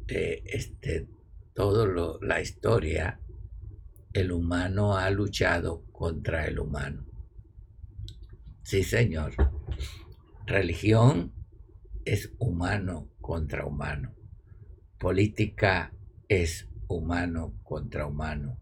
eh, 0.08 0.42
este, 0.46 1.06
todo 1.54 2.18
la 2.20 2.40
historia, 2.40 3.20
el 4.12 4.32
humano 4.32 4.96
ha 4.96 5.10
luchado 5.10 5.84
contra 5.92 6.46
el 6.46 6.58
humano. 6.58 7.04
Sí, 8.62 8.82
señor. 8.82 9.34
Religión 10.46 11.32
es 12.04 12.32
humano 12.38 13.08
contra 13.20 13.66
humano. 13.66 14.14
Política 14.98 15.92
es 16.28 16.68
humano 16.88 17.54
contra 17.62 18.06
humano. 18.06 18.58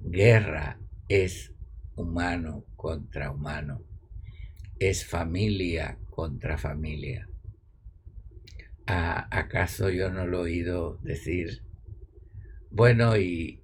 Guerra 0.00 0.78
es 1.08 1.52
humano 1.96 2.64
contra 2.76 3.30
humano 3.30 3.86
es 4.78 5.06
familia 5.06 5.98
contra 6.10 6.58
familia. 6.58 7.28
¿Acaso 8.86 9.90
yo 9.90 10.10
no 10.10 10.26
lo 10.26 10.38
he 10.38 10.52
oído 10.52 10.98
decir? 11.02 11.62
Bueno, 12.70 13.16
¿y, 13.16 13.62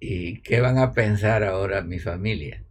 ¿y 0.00 0.40
qué 0.42 0.60
van 0.60 0.78
a 0.78 0.92
pensar 0.92 1.44
ahora 1.44 1.82
mi 1.82 1.98
familia? 1.98 2.64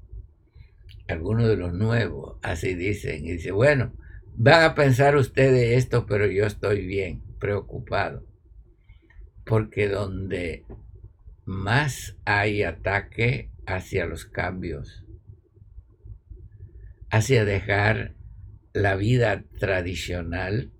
Algunos 1.07 1.47
de 1.47 1.57
los 1.57 1.73
nuevos 1.73 2.37
así 2.43 2.75
dicen. 2.75 3.25
Y 3.25 3.31
dice, 3.33 3.51
bueno, 3.51 3.93
van 4.37 4.63
a 4.63 4.75
pensar 4.75 5.15
ustedes 5.15 5.77
esto, 5.77 6.05
pero 6.05 6.27
yo 6.27 6.45
estoy 6.45 6.85
bien, 6.85 7.23
preocupado. 7.39 8.23
Porque 9.43 9.87
donde 9.87 10.65
más 11.43 12.17
hay 12.23 12.61
ataque 12.63 13.51
hacia 13.65 14.05
los 14.05 14.25
cambios, 14.25 15.05
hacia 17.09 17.45
dejar 17.45 18.15
la 18.73 18.95
vida 18.95 19.43
tradicional 19.59 20.71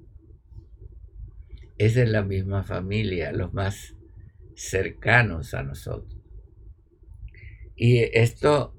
es 1.79 1.95
de 1.95 2.05
la 2.05 2.23
misma 2.23 2.63
familia, 2.63 3.31
los 3.31 3.53
más 3.53 3.95
cercanos 4.55 5.53
a 5.53 5.63
nosotros. 5.63 6.21
Y 7.75 7.99
esto 8.17 8.76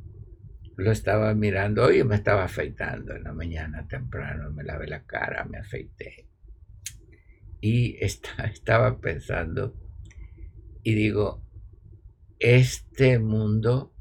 lo 0.79 0.93
estaba 0.93 1.35
mirando, 1.35 1.85
hoy 1.85 2.03
me 2.05 2.15
estaba 2.17 2.45
afeitando 2.45 3.15
en 3.15 3.25
la 3.25 3.33
mañana 3.33 3.87
temprano, 3.87 4.51
me 4.51 4.65
lavé 4.65 4.87
la 4.87 5.05
cara, 5.05 5.45
me 5.45 5.59
afeité. 5.59 6.27
Y 7.61 7.97
estaba 8.05 8.99
pensando 8.99 9.75
y 10.83 10.95
digo, 10.95 11.43
este 12.39 13.19
mundo 13.19 13.93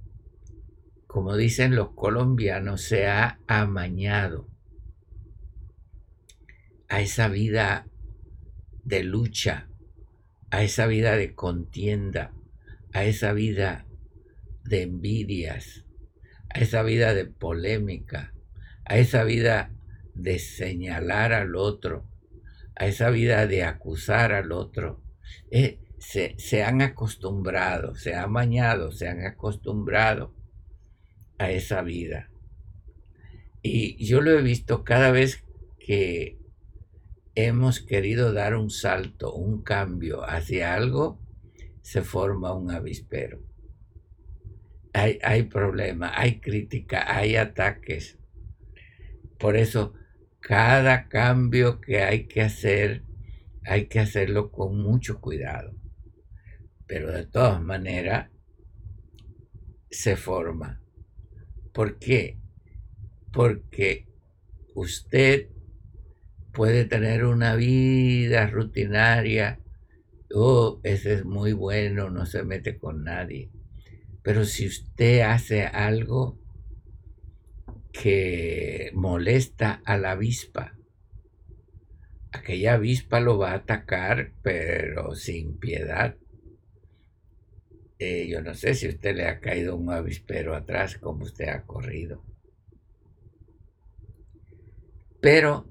como 1.18 1.36
dicen 1.36 1.76
los 1.76 1.94
colombianos, 1.94 2.84
se 2.84 3.08
ha 3.08 3.40
amañado 3.48 4.48
a 6.90 7.02
esa 7.02 7.28
vida 7.28 7.88
de 8.84 9.04
lucha, 9.04 9.68
a 10.52 10.64
esa 10.64 10.86
vida 10.86 11.16
de 11.16 11.34
contienda, 11.34 12.34
a 12.94 13.04
esa 13.04 13.34
vida 13.34 13.88
de 14.64 14.84
envidias, 14.84 15.86
a 16.50 16.60
esa 16.60 16.84
vida 16.84 17.14
de 17.14 17.26
polémica, 17.26 18.34
a 18.86 18.98
esa 18.98 19.24
vida 19.24 19.72
de 20.14 20.40
señalar 20.40 21.34
al 21.34 21.56
otro, 21.56 22.06
a 22.76 22.88
esa 22.88 23.10
vida 23.10 23.48
de 23.48 23.64
acusar 23.64 24.34
al 24.34 24.52
otro. 24.52 25.02
Eh, 25.52 25.80
se, 26.00 26.36
se, 26.38 26.64
han 26.64 26.82
acostumbrado, 26.82 27.96
se 27.96 28.14
han 28.14 28.26
amañado, 28.26 28.92
se 28.92 29.08
han 29.08 29.26
acostumbrado 29.26 30.34
a 31.38 31.52
esa 31.52 31.82
vida. 31.82 32.30
Y 33.62 34.04
yo 34.06 34.22
lo 34.22 34.32
he 34.32 34.42
visto 34.42 34.84
cada 34.84 35.12
vez 35.12 35.44
que 35.80 36.38
hemos 37.36 37.82
querido 37.82 38.34
dar 38.34 38.56
un 38.56 38.70
salto, 38.70 39.34
un 39.34 39.62
cambio 39.62 40.24
hacia 40.28 40.74
algo, 40.74 41.20
se 41.82 42.02
forma 42.02 42.54
un 42.54 42.72
avispero. 42.72 43.47
Hay, 44.98 45.44
problemas, 45.44 46.12
hay 46.16 46.40
crítica, 46.40 47.16
hay 47.16 47.36
ataques. 47.36 48.18
Por 49.38 49.56
eso, 49.56 49.94
cada 50.40 51.08
cambio 51.08 51.80
que 51.80 52.02
hay 52.02 52.28
que 52.28 52.42
hacer, 52.42 53.04
hay 53.66 53.88
que 53.88 54.00
hacerlo 54.00 54.52
con 54.52 54.82
mucho 54.82 55.22
cuidado. 55.22 55.76
Pero 56.88 57.12
de 57.12 57.26
todas 57.26 57.62
maneras, 57.62 58.32
se 59.90 60.16
forma. 60.16 60.82
¿Por 61.74 62.00
qué? 62.00 62.40
Porque 63.32 64.08
usted 64.74 65.50
puede 66.54 66.86
tener 66.86 67.26
una 67.26 67.56
vida 67.56 68.48
rutinaria, 68.48 69.60
oh, 70.34 70.80
ese 70.84 71.14
es 71.14 71.26
muy 71.26 71.54
bueno, 71.54 72.10
no 72.10 72.26
se 72.26 72.44
mete 72.44 72.80
con 72.80 73.04
nadie. 73.04 73.52
Pero 74.28 74.44
si 74.44 74.68
usted 74.68 75.22
hace 75.22 75.64
algo 75.64 76.38
que 77.94 78.92
molesta 78.94 79.82
a 79.86 79.98
la 79.98 80.12
avispa, 80.12 80.78
aquella 82.34 82.74
avispa 82.74 83.22
lo 83.22 83.38
va 83.38 83.52
a 83.52 83.60
atacar, 83.60 84.34
pero 84.44 85.16
sin 85.16 85.58
piedad. 85.58 86.18
Eh, 88.00 88.28
yo 88.28 88.42
no 88.42 88.54
sé 88.54 88.74
si 88.74 88.90
usted 88.90 89.16
le 89.16 89.28
ha 89.30 89.40
caído 89.40 89.78
un 89.78 89.94
avispero 89.94 90.56
atrás 90.56 90.98
como 90.98 91.24
usted 91.24 91.48
ha 91.48 91.64
corrido. 91.66 92.22
Pero 95.22 95.70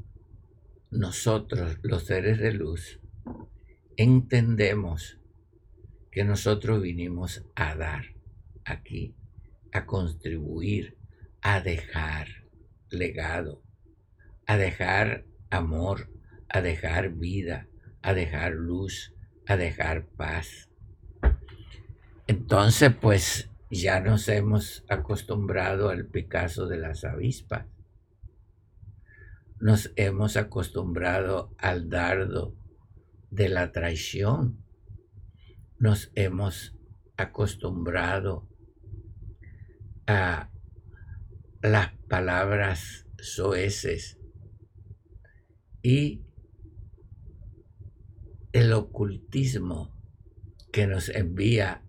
nosotros, 0.91 1.77
los 1.83 2.07
seres 2.07 2.39
de 2.39 2.55
luz, 2.55 3.03
entendemos 3.99 5.21
que 6.11 6.25
nosotros 6.25 6.81
vinimos 6.81 7.45
a 7.55 7.75
dar 7.75 8.16
aquí, 8.67 9.17
a 9.73 9.87
contribuir, 9.87 10.99
a 11.41 11.61
dejar 11.61 12.29
legado, 12.91 13.63
a 14.47 14.57
dejar 14.57 15.25
amor, 15.51 16.11
a 16.49 16.61
dejar 16.61 17.15
vida, 17.15 17.69
a 18.03 18.13
dejar 18.13 18.53
luz, 18.53 19.15
a 19.47 19.57
dejar 19.57 20.07
paz. 20.07 20.69
Entonces, 22.27 22.93
pues 23.01 23.51
ya 23.71 24.01
nos 24.01 24.29
hemos 24.29 24.85
acostumbrado 24.89 25.89
al 25.89 26.07
Picasso 26.07 26.67
de 26.67 26.77
las 26.77 27.05
avispas 27.05 27.67
nos 29.59 29.91
hemos 29.97 30.37
acostumbrado 30.37 31.51
al 31.59 31.89
dardo 31.89 32.55
de 33.31 33.49
la 33.49 33.73
traición. 33.73 34.63
Nos 35.79 36.11
hemos 36.15 36.77
acostumbrado 37.17 38.49
a 40.07 40.51
las 41.63 41.93
palabras 42.09 43.07
soeces 43.19 44.19
y 45.83 46.23
el 48.53 48.73
ocultismo 48.73 49.95
que 50.73 50.87
nos 50.87 51.09
envía 51.09 51.83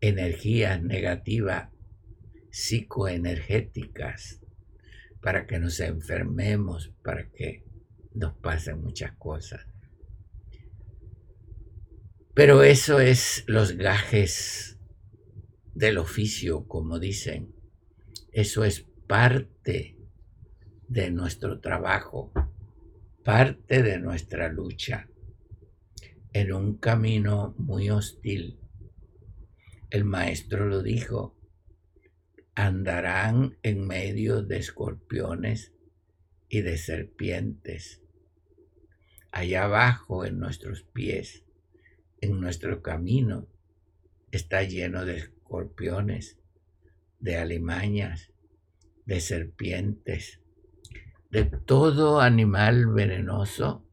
energías 0.00 0.82
negativas 0.82 1.68
psicoenergéticas 2.50 4.40
para 5.20 5.46
que 5.46 5.58
nos 5.58 5.78
enfermemos, 5.80 6.92
para 7.02 7.28
que 7.30 7.64
nos 8.14 8.34
pasen 8.34 8.80
muchas 8.80 9.12
cosas. 9.12 9.66
Pero 12.34 12.62
eso 12.62 13.00
es 13.00 13.44
los 13.46 13.72
gajes 13.72 14.79
del 15.80 15.96
oficio, 15.96 16.68
como 16.68 16.98
dicen. 16.98 17.54
Eso 18.32 18.64
es 18.64 18.86
parte 19.06 19.96
de 20.86 21.10
nuestro 21.10 21.58
trabajo, 21.58 22.32
parte 23.24 23.82
de 23.82 23.98
nuestra 23.98 24.52
lucha 24.52 25.08
en 26.34 26.52
un 26.52 26.76
camino 26.76 27.54
muy 27.56 27.88
hostil. 27.88 28.60
El 29.88 30.04
maestro 30.04 30.66
lo 30.66 30.82
dijo, 30.82 31.34
andarán 32.54 33.56
en 33.62 33.86
medio 33.86 34.42
de 34.42 34.58
escorpiones 34.58 35.72
y 36.50 36.60
de 36.60 36.76
serpientes. 36.76 38.02
Allá 39.32 39.64
abajo 39.64 40.26
en 40.26 40.38
nuestros 40.38 40.82
pies, 40.82 41.42
en 42.20 42.38
nuestro 42.38 42.82
camino, 42.82 43.48
está 44.30 44.62
lleno 44.62 45.06
de 45.06 45.39
escorpiones, 45.50 46.38
de 47.18 47.36
alimañas, 47.36 48.30
de 49.04 49.20
serpientes, 49.20 50.40
de 51.30 51.44
todo 51.44 52.20
animal 52.20 52.86
venenoso. 52.86 53.84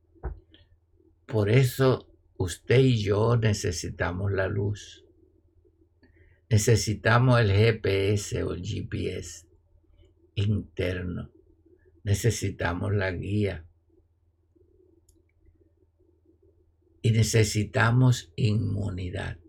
Por 1.25 1.49
eso 1.49 2.07
usted 2.37 2.79
y 2.79 3.01
yo 3.01 3.37
necesitamos 3.37 4.31
la 4.31 4.47
luz. 4.47 5.03
Necesitamos 6.47 7.41
el 7.41 7.51
GPS 7.51 8.43
o 8.43 8.53
el 8.53 8.61
GPS 8.63 9.47
interno. 10.35 11.31
Necesitamos 12.03 12.93
la 12.93 13.11
guía. 13.11 13.65
Y 17.01 17.11
necesitamos 17.11 18.31
inmunidad. 18.35 19.39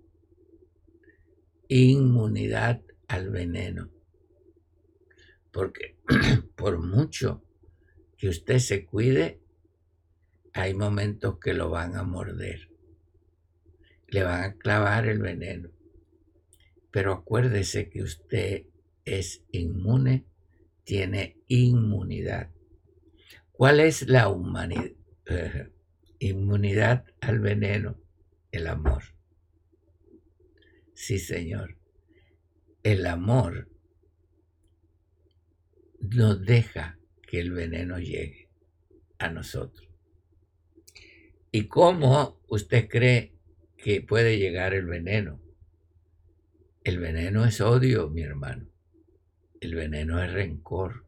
Inmunidad 1.68 2.82
al 3.08 3.30
veneno. 3.30 3.90
Porque 5.52 5.96
por 6.56 6.78
mucho 6.78 7.42
que 8.16 8.28
usted 8.28 8.58
se 8.58 8.86
cuide, 8.86 9.40
hay 10.54 10.74
momentos 10.74 11.38
que 11.38 11.54
lo 11.54 11.70
van 11.70 11.96
a 11.96 12.02
morder. 12.02 12.70
Le 14.08 14.22
van 14.22 14.42
a 14.42 14.54
clavar 14.54 15.06
el 15.06 15.20
veneno. 15.20 15.70
Pero 16.90 17.12
acuérdese 17.12 17.90
que 17.90 18.02
usted 18.02 18.64
es 19.04 19.44
inmune, 19.52 20.24
tiene 20.84 21.36
inmunidad. 21.48 22.50
¿Cuál 23.52 23.80
es 23.80 24.08
la 24.08 24.28
humanidad? 24.28 24.92
inmunidad 26.18 27.04
al 27.20 27.40
veneno, 27.40 28.00
el 28.50 28.66
amor. 28.66 29.17
Sí, 31.00 31.20
Señor. 31.20 31.76
El 32.82 33.06
amor 33.06 33.68
no 36.00 36.34
deja 36.34 36.98
que 37.22 37.38
el 37.38 37.52
veneno 37.52 38.00
llegue 38.00 38.50
a 39.18 39.30
nosotros. 39.30 39.88
¿Y 41.52 41.68
cómo 41.68 42.42
usted 42.48 42.88
cree 42.88 43.32
que 43.76 44.00
puede 44.02 44.38
llegar 44.38 44.74
el 44.74 44.86
veneno? 44.86 45.40
El 46.82 46.98
veneno 46.98 47.44
es 47.44 47.60
odio, 47.60 48.10
mi 48.10 48.22
hermano. 48.22 48.68
El 49.60 49.76
veneno 49.76 50.20
es 50.20 50.32
rencor. 50.32 51.06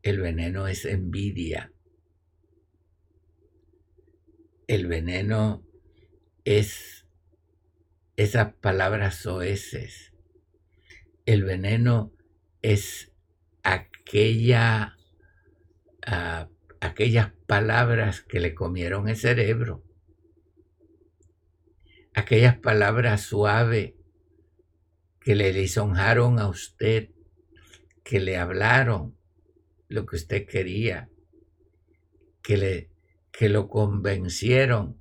El 0.00 0.20
veneno 0.20 0.68
es 0.68 0.84
envidia. 0.84 1.72
El 4.68 4.86
veneno 4.86 5.66
es 6.44 6.97
esas 8.18 8.52
palabras 8.54 9.14
soeces. 9.14 10.12
El 11.24 11.44
veneno 11.44 12.12
es 12.62 13.12
aquella, 13.62 14.96
ah, 16.04 16.48
aquellas 16.80 17.30
palabras 17.46 18.22
que 18.22 18.40
le 18.40 18.56
comieron 18.56 19.08
el 19.08 19.14
cerebro. 19.14 19.84
Aquellas 22.12 22.58
palabras 22.58 23.22
suaves 23.22 23.94
que 25.20 25.36
le 25.36 25.52
lisonjaron 25.52 26.40
a 26.40 26.48
usted, 26.48 27.10
que 28.02 28.18
le 28.18 28.36
hablaron 28.36 29.16
lo 29.86 30.06
que 30.06 30.16
usted 30.16 30.44
quería, 30.44 31.08
que, 32.42 32.56
le, 32.56 32.90
que 33.30 33.48
lo 33.48 33.68
convencieron 33.68 34.97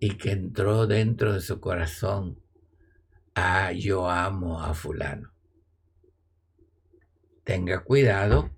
y 0.00 0.16
que 0.16 0.32
entró 0.32 0.86
dentro 0.86 1.32
de 1.32 1.40
su 1.40 1.60
corazón, 1.60 2.40
ah, 3.34 3.72
yo 3.72 4.08
amo 4.08 4.60
a 4.60 4.74
fulano. 4.74 5.32
Tenga 7.44 7.84
cuidado, 7.84 8.50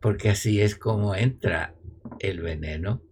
porque 0.00 0.30
así 0.30 0.60
es 0.60 0.76
como 0.76 1.14
entra 1.14 1.74
el 2.18 2.40
veneno. 2.40 3.02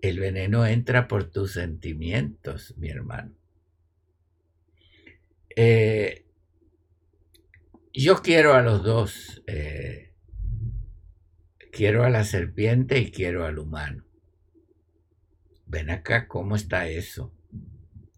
El 0.00 0.20
veneno 0.20 0.66
entra 0.66 1.08
por 1.08 1.30
tus 1.30 1.52
sentimientos, 1.52 2.76
mi 2.76 2.90
hermano. 2.90 3.34
Eh, 5.56 6.26
yo 7.92 8.22
quiero 8.22 8.54
a 8.54 8.62
los 8.62 8.82
dos. 8.82 9.42
Eh, 9.46 10.12
quiero 11.72 12.04
a 12.04 12.10
la 12.10 12.24
serpiente 12.24 12.98
y 12.98 13.10
quiero 13.10 13.46
al 13.46 13.58
humano. 13.58 14.04
Ven 15.74 15.90
acá, 15.90 16.28
¿cómo 16.28 16.54
está 16.54 16.88
eso? 16.88 17.32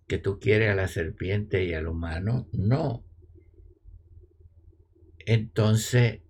que 0.06 0.18
tú 0.18 0.38
quieres 0.38 0.70
a 0.70 0.74
la 0.74 0.88
serpiente 0.88 1.64
y 1.64 1.74
al 1.74 1.88
humano, 1.88 2.48
no. 2.52 3.04
Entonces 5.18 6.20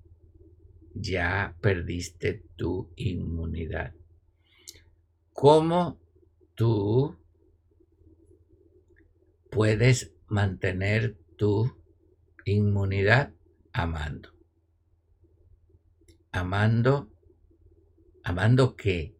ya 0.94 1.56
perdiste 1.60 2.42
tu 2.56 2.90
inmunidad. 2.96 3.92
¿Cómo 5.32 6.00
tú 6.54 7.18
puedes 9.50 10.14
mantener 10.28 11.18
tu 11.36 11.76
inmunidad 12.46 13.34
amando? 13.72 14.30
Amando, 16.32 17.10
amando 18.22 18.74
qué? 18.74 19.15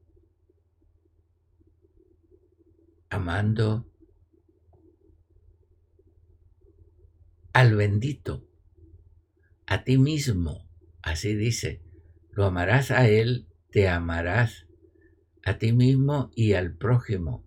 Amando 3.09 3.90
al 7.57 7.75
bendito, 7.75 8.47
a 9.66 9.83
ti 9.83 9.97
mismo. 9.97 10.69
Así 11.01 11.35
dice, 11.35 11.83
lo 12.33 12.45
amarás 12.45 12.90
a 12.90 13.09
Él, 13.09 13.49
te 13.71 13.88
amarás 13.88 14.66
a 15.42 15.57
ti 15.57 15.73
mismo 15.73 16.31
y 16.35 16.53
al 16.53 16.77
prójimo. 16.77 17.47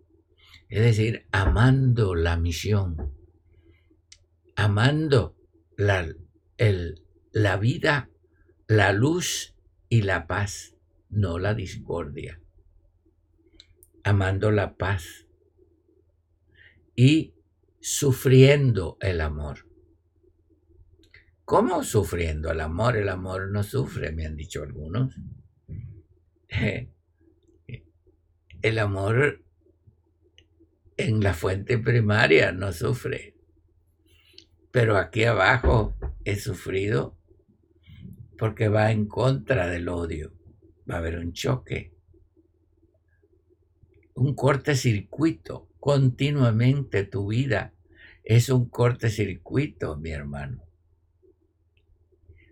Es 0.67 0.82
decir, 0.82 1.28
amando 1.32 2.15
la 2.15 2.38
misión, 2.38 3.13
amando 4.56 5.38
la, 5.78 6.08
el, 6.58 7.04
la 7.32 7.58
vida, 7.58 8.10
la 8.67 8.93
luz 8.93 9.56
y 9.89 10.02
la 10.02 10.26
paz, 10.26 10.76
no 11.10 11.38
la 11.38 11.54
discordia. 11.54 12.41
Amando 14.04 14.50
la 14.50 14.76
paz 14.76 15.28
y 16.99 17.33
sufriendo 17.79 18.97
el 18.99 19.21
amor. 19.21 19.65
¿Cómo 21.45 21.81
sufriendo 21.85 22.51
el 22.51 22.59
amor? 22.59 22.97
El 22.97 23.07
amor 23.07 23.49
no 23.51 23.63
sufre, 23.63 24.12
me 24.12 24.25
han 24.25 24.35
dicho 24.35 24.63
algunos. 24.63 25.15
El 28.62 28.79
amor 28.79 29.45
en 30.97 31.21
la 31.21 31.33
fuente 31.33 31.77
primaria 31.77 32.51
no 32.51 32.73
sufre, 32.73 33.33
pero 34.69 34.97
aquí 34.97 35.23
abajo 35.23 35.95
he 36.25 36.35
sufrido 36.35 37.17
porque 38.38 38.67
va 38.67 38.91
en 38.91 39.07
contra 39.07 39.69
del 39.69 39.88
odio. 39.88 40.33
Va 40.91 40.95
a 40.95 40.97
haber 40.97 41.17
un 41.17 41.31
choque, 41.31 41.93
un 44.15 44.35
corte-circuito. 44.35 45.68
Continuamente 45.80 47.06
tu 47.06 47.28
vida 47.28 47.74
es 48.24 48.50
un 48.50 48.70
corte-circuito, 48.70 49.96
mi 49.98 50.12
hermano. 50.12 50.63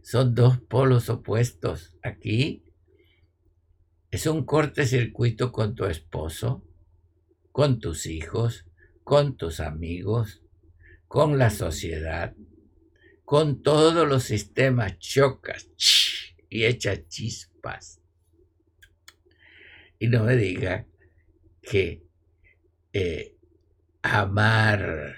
Son 0.02 0.34
dos 0.34 0.60
polos 0.60 1.10
opuestos. 1.10 1.94
Aquí 2.02 2.64
es 4.10 4.26
un 4.26 4.46
corte-circuito 4.46 5.52
con 5.52 5.76
tu 5.76 5.86
esposo, 5.86 6.64
con 7.52 7.80
tus 7.80 8.06
hijos, 8.06 8.66
con 9.04 9.36
tus 9.36 9.60
amigos, 9.60 10.42
con 11.10 11.38
la 11.38 11.50
sociedad, 11.50 12.34
con 13.26 13.62
todos 13.62 14.08
los 14.08 14.24
sistemas 14.24 14.98
chocas 15.00 15.70
y 16.50 16.64
echa 16.64 17.06
chispas. 17.08 18.00
Y 20.00 20.08
no 20.08 20.24
me 20.24 20.38
diga 20.38 20.86
que 21.62 22.07
eh, 23.00 23.38
amar 24.02 25.18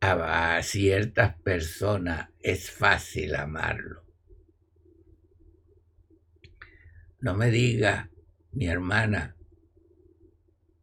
a, 0.00 0.60
ciertas 0.64 1.40
personas 1.40 2.30
es 2.40 2.68
fácil 2.68 3.36
amarlo. 3.36 4.04
No 7.20 7.36
me 7.36 7.52
diga, 7.52 8.10
mi 8.50 8.66
hermana, 8.66 9.36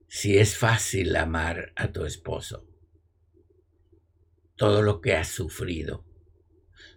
si 0.07 0.37
es 0.37 0.57
fácil 0.57 1.13
amar 1.17 1.73
a 1.75 1.91
tu 1.91 2.05
esposo. 2.05 2.65
Todo 4.55 4.81
lo 4.81 5.01
que 5.01 5.13
has 5.13 5.27
sufrido. 5.27 6.05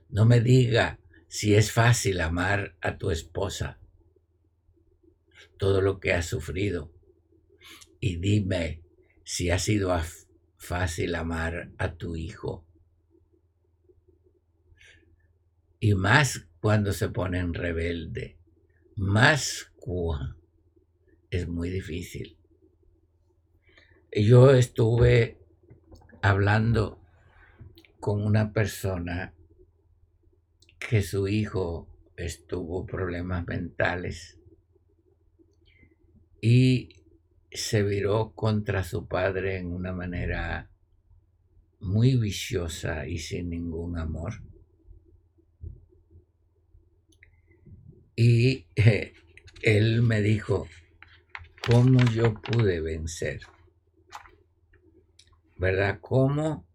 No 0.09 0.25
me 0.25 0.41
diga 0.41 1.01
si 1.27 1.57
es 1.57 1.73
fácil 1.73 2.21
amar 2.21 2.77
a 2.81 2.97
tu 2.97 3.11
esposa. 3.11 3.81
Todo 5.59 5.81
lo 5.81 5.99
que 5.99 6.13
has 6.13 6.27
sufrido. 6.27 6.96
Y 8.07 8.19
dime 8.19 8.85
si 9.25 9.51
ha 9.51 9.59
sido 9.59 9.93
fácil 10.59 11.17
amar 11.17 11.73
a 11.77 11.95
tu 11.95 12.15
hijo. 12.15 12.65
Y 15.81 15.95
más 15.95 16.47
cuando 16.61 16.93
se 16.93 17.09
ponen 17.09 17.53
rebelde, 17.53 18.39
más 18.95 19.73
es 21.31 21.49
muy 21.49 21.69
difícil. 21.69 22.39
Yo 24.13 24.53
estuve 24.53 25.41
hablando 26.23 27.03
con 27.99 28.25
una 28.25 28.53
persona 28.53 29.35
que 30.79 31.03
su 31.03 31.27
hijo 31.27 31.89
estuvo 32.17 32.87
problemas 32.87 33.45
mentales 33.49 34.39
y 36.41 36.96
se 37.57 37.83
viró 37.83 38.33
contra 38.35 38.85
su 38.85 39.07
padre 39.07 39.59
en 39.59 39.73
una 39.73 39.93
manera 39.93 40.71
muy 41.81 42.17
viciosa 42.17 43.07
y 43.07 43.19
sin 43.19 43.51
ningún 43.51 43.99
amor. 43.99 44.43
Y 48.15 48.67
eh, 48.77 49.13
él 49.63 50.03
me 50.03 50.23
dijo, 50.23 50.69
¿cómo 51.67 52.05
yo 52.11 52.35
pude 52.35 52.81
vencer? 52.81 53.41
¿Verdad? 55.59 55.99
¿Cómo 56.01 56.67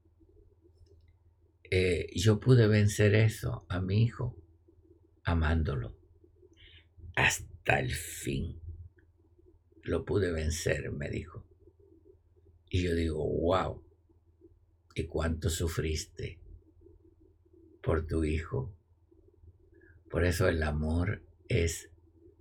eh, 1.69 2.07
yo 2.15 2.39
pude 2.39 2.67
vencer 2.67 3.15
eso 3.15 3.65
a 3.69 3.79
mi 3.79 4.03
hijo? 4.03 4.35
Amándolo 5.23 6.01
hasta 7.15 7.79
el 7.79 7.93
fin 7.93 8.60
lo 9.83 10.05
pude 10.05 10.31
vencer, 10.31 10.91
me 10.91 11.09
dijo. 11.09 11.43
Y 12.69 12.83
yo 12.83 12.95
digo, 12.95 13.27
wow, 13.27 13.83
¿y 14.95 15.05
cuánto 15.05 15.49
sufriste 15.49 16.39
por 17.81 18.05
tu 18.05 18.23
hijo? 18.23 18.73
Por 20.09 20.25
eso 20.25 20.47
el 20.47 20.61
amor 20.63 21.23
es 21.47 21.89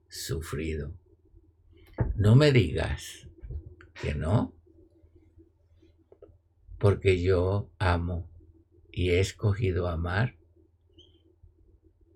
sufrido. 0.08 0.94
No 2.16 2.36
me 2.36 2.52
digas 2.52 3.28
que 4.00 4.14
no, 4.14 4.54
porque 6.78 7.20
yo 7.20 7.70
amo 7.78 8.28
y 8.90 9.10
he 9.10 9.20
escogido 9.20 9.88
amar 9.88 10.36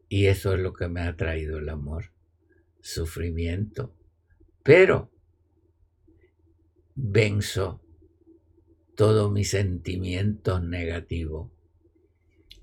y 0.09 0.27
eso 0.27 0.55
es 0.55 0.61
lo 0.61 0.73
que 0.73 0.89
me 0.89 1.03
ha 1.03 1.17
traído 1.17 1.59
el 1.59 1.69
amor, 1.69 2.13
sufrimiento. 2.81 3.95
Pero 4.63 5.11
venzo 6.95 7.83
todos 8.97 9.33
mis 9.33 9.51
sentimientos 9.51 10.63
negativos 10.63 11.51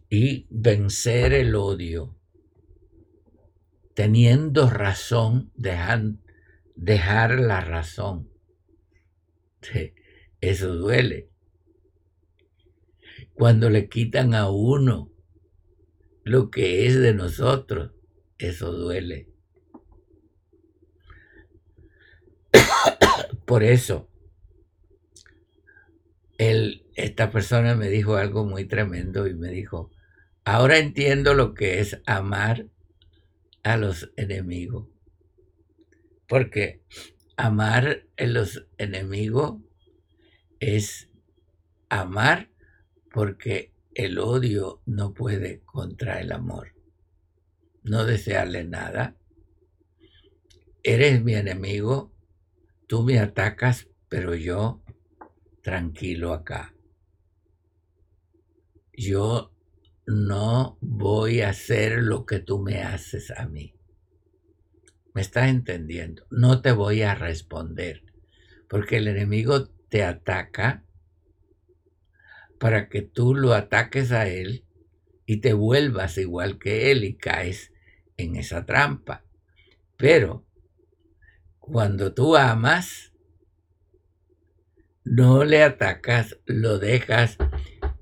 y 0.10 0.48
vencer 0.50 1.34
el 1.34 1.56
odio 1.56 2.16
teniendo 3.94 4.70
razón, 4.70 5.52
dejar, 5.56 6.02
dejar 6.76 7.40
la 7.40 7.62
razón. 7.62 8.30
Eso 10.40 10.76
duele. 10.76 11.30
Cuando 13.34 13.70
le 13.70 13.90
quitan 13.90 14.34
a 14.34 14.50
uno 14.50 15.12
lo 16.24 16.50
que 16.50 16.88
es 16.88 17.00
de 17.00 17.14
nosotros, 17.14 17.92
eso 18.38 18.72
duele. 18.72 19.30
Por 23.46 23.64
eso, 23.64 24.11
esta 26.96 27.30
persona 27.30 27.76
me 27.76 27.90
dijo 27.90 28.16
algo 28.16 28.46
muy 28.46 28.66
tremendo 28.66 29.28
y 29.28 29.36
me 29.36 29.50
dijo, 29.50 29.92
ahora 30.44 30.80
entiendo 30.80 31.36
lo 31.36 31.54
que 31.54 31.80
es 31.80 32.02
amar 32.08 32.68
a 33.62 33.78
los 33.78 34.12
enemigos. 34.16 34.88
Porque 36.28 36.82
amar 37.38 38.08
a 38.18 38.26
los 38.26 38.66
enemigos 38.80 39.62
es 40.60 41.10
amar 41.90 42.50
porque 43.14 43.74
el 43.94 44.18
odio 44.18 44.82
no 44.88 45.14
puede 45.14 45.62
contra 45.62 46.22
el 46.22 46.32
amor. 46.32 46.74
No 47.84 48.06
desearle 48.06 48.64
nada. 48.64 49.16
Eres 50.82 51.24
mi 51.24 51.36
enemigo, 51.36 52.12
tú 52.88 53.04
me 53.04 53.20
atacas, 53.20 53.90
pero 54.10 54.34
yo 54.34 54.82
tranquilo 55.62 56.34
acá. 56.34 56.74
Yo 58.94 59.52
no 60.06 60.78
voy 60.82 61.42
a 61.42 61.50
hacer 61.50 62.02
lo 62.04 62.26
que 62.26 62.40
tú 62.40 62.60
me 62.60 62.82
haces 62.82 63.32
a 63.32 63.48
mí. 63.48 63.74
¿Me 65.14 65.22
estás 65.22 65.50
entendiendo? 65.50 66.26
No 66.30 66.62
te 66.62 66.72
voy 66.72 67.02
a 67.02 67.16
responder, 67.16 68.04
porque 68.70 68.98
el 68.98 69.08
enemigo 69.08 69.68
te 69.90 70.04
ataca 70.04 70.86
para 72.60 72.90
que 72.90 73.02
tú 73.02 73.36
lo 73.36 73.54
ataques 73.54 74.12
a 74.12 74.28
él 74.28 74.66
y 75.26 75.38
te 75.38 75.54
vuelvas 75.54 76.18
igual 76.18 76.60
que 76.60 76.92
él 76.92 77.04
y 77.04 77.16
caes 77.16 77.74
en 78.18 78.36
esa 78.36 78.66
trampa. 78.66 79.26
Pero 79.98 80.46
cuando 81.60 82.14
tú 82.14 82.36
amas, 82.36 83.11
no 85.04 85.44
le 85.44 85.64
atacas, 85.64 86.40
lo 86.46 86.80
dejas, 86.80 87.38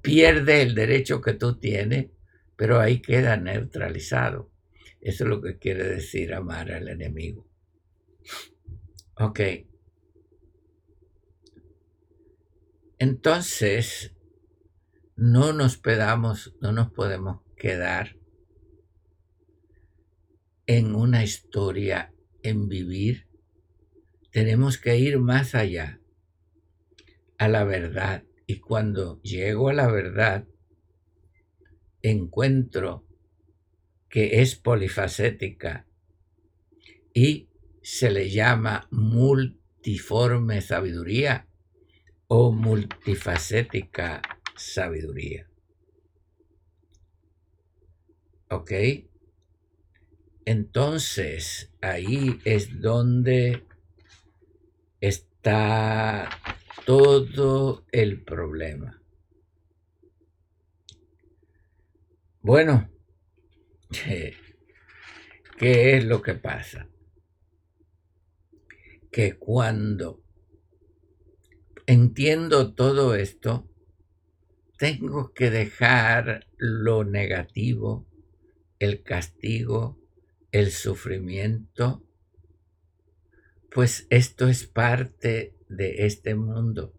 pierde 0.02 0.62
el 0.62 0.76
derecho 0.76 1.22
que 1.22 1.34
tú 1.34 1.58
tienes, 1.58 2.08
pero 2.56 2.80
ahí 2.80 3.02
queda 3.02 3.38
neutralizado. 3.38 4.52
Eso 5.02 5.24
es 5.24 5.30
lo 5.30 5.42
que 5.42 5.58
quiere 5.58 5.84
decir 5.84 6.34
amar 6.34 6.72
al 6.72 6.90
enemigo. 6.90 7.48
Ok. 9.16 9.40
Entonces, 12.98 14.14
no 15.16 15.54
nos 15.54 15.78
pedamos, 15.78 16.54
no 16.62 16.74
nos 16.74 16.92
podemos 16.92 17.42
quedar 17.56 18.18
en 20.66 20.96
una 20.96 21.24
historia, 21.24 22.14
en 22.44 22.68
vivir. 22.68 23.28
Tenemos 24.32 24.78
que 24.78 24.98
ir 24.98 25.18
más 25.18 25.56
allá, 25.56 25.99
a 27.40 27.48
la 27.48 27.64
verdad. 27.64 28.24
Y 28.46 28.60
cuando 28.60 29.20
llego 29.22 29.70
a 29.70 29.74
la 29.74 29.90
verdad, 29.90 30.46
encuentro 32.02 33.08
que 34.10 34.42
es 34.42 34.56
polifacética 34.56 35.88
y 37.14 37.50
se 37.82 38.12
le 38.12 38.30
llama 38.30 38.88
multiforme 38.92 40.62
sabiduría 40.62 41.48
o 42.28 42.52
multifacética 42.52 44.22
sabiduría. 44.56 45.50
¿Ok? 48.50 48.72
Entonces, 50.46 51.72
ahí 51.82 52.40
es 52.44 52.82
donde 52.82 53.64
está 55.00 56.30
todo 56.86 57.86
el 57.92 58.24
problema. 58.24 59.02
Bueno, 62.42 62.90
¿qué 65.58 65.98
es 65.98 66.06
lo 66.06 66.22
que 66.22 66.36
pasa? 66.36 66.88
Que 69.12 69.38
cuando 69.38 70.24
entiendo 71.86 72.74
todo 72.74 73.16
esto, 73.16 73.68
tengo 74.78 75.34
que 75.34 75.50
dejar 75.50 76.48
lo 76.58 77.04
negativo, 77.04 78.08
el 78.80 79.04
castigo, 79.04 80.00
el 80.52 80.72
sufrimiento, 80.72 82.04
pues 83.70 84.08
esto 84.10 84.48
es 84.48 84.66
parte 84.66 85.59
de 85.70 86.06
este 86.06 86.36
mundo 86.36 86.94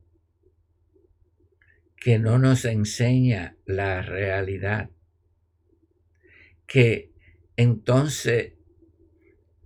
que 1.96 2.18
no 2.18 2.38
nos 2.38 2.64
enseña 2.64 3.56
la 3.66 4.00
realidad, 4.00 4.88
que 6.66 7.12
entonces 7.56 8.54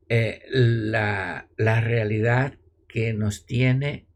eh, 0.09 0.43
la, 0.49 1.49
la, 1.57 1.81
realidad 1.81 2.59
que 2.89 3.15
nos 3.15 3.47
tiene 3.47 4.09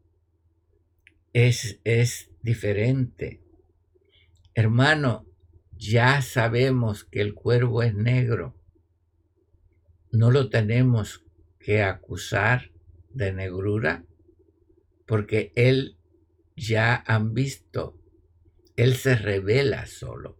es, 1.31 1.79
es 1.85 2.29
diferente 2.41 3.41
Hermano, 4.59 5.25
ya 5.77 6.21
sabemos 6.21 7.05
que 7.05 7.21
el 7.21 7.33
cuervo 7.33 7.81
es 7.81 7.95
negro. 7.95 8.57
No 10.11 10.31
lo 10.31 10.49
tenemos 10.49 11.23
que 11.59 11.81
acusar 11.81 12.69
de 13.09 13.31
negrura 13.31 14.03
porque 15.09 15.51
él 15.55 15.97
ya 16.55 16.93
han 16.95 17.33
visto, 17.33 17.99
él 18.75 18.93
se 18.93 19.15
revela 19.15 19.87
solo. 19.87 20.37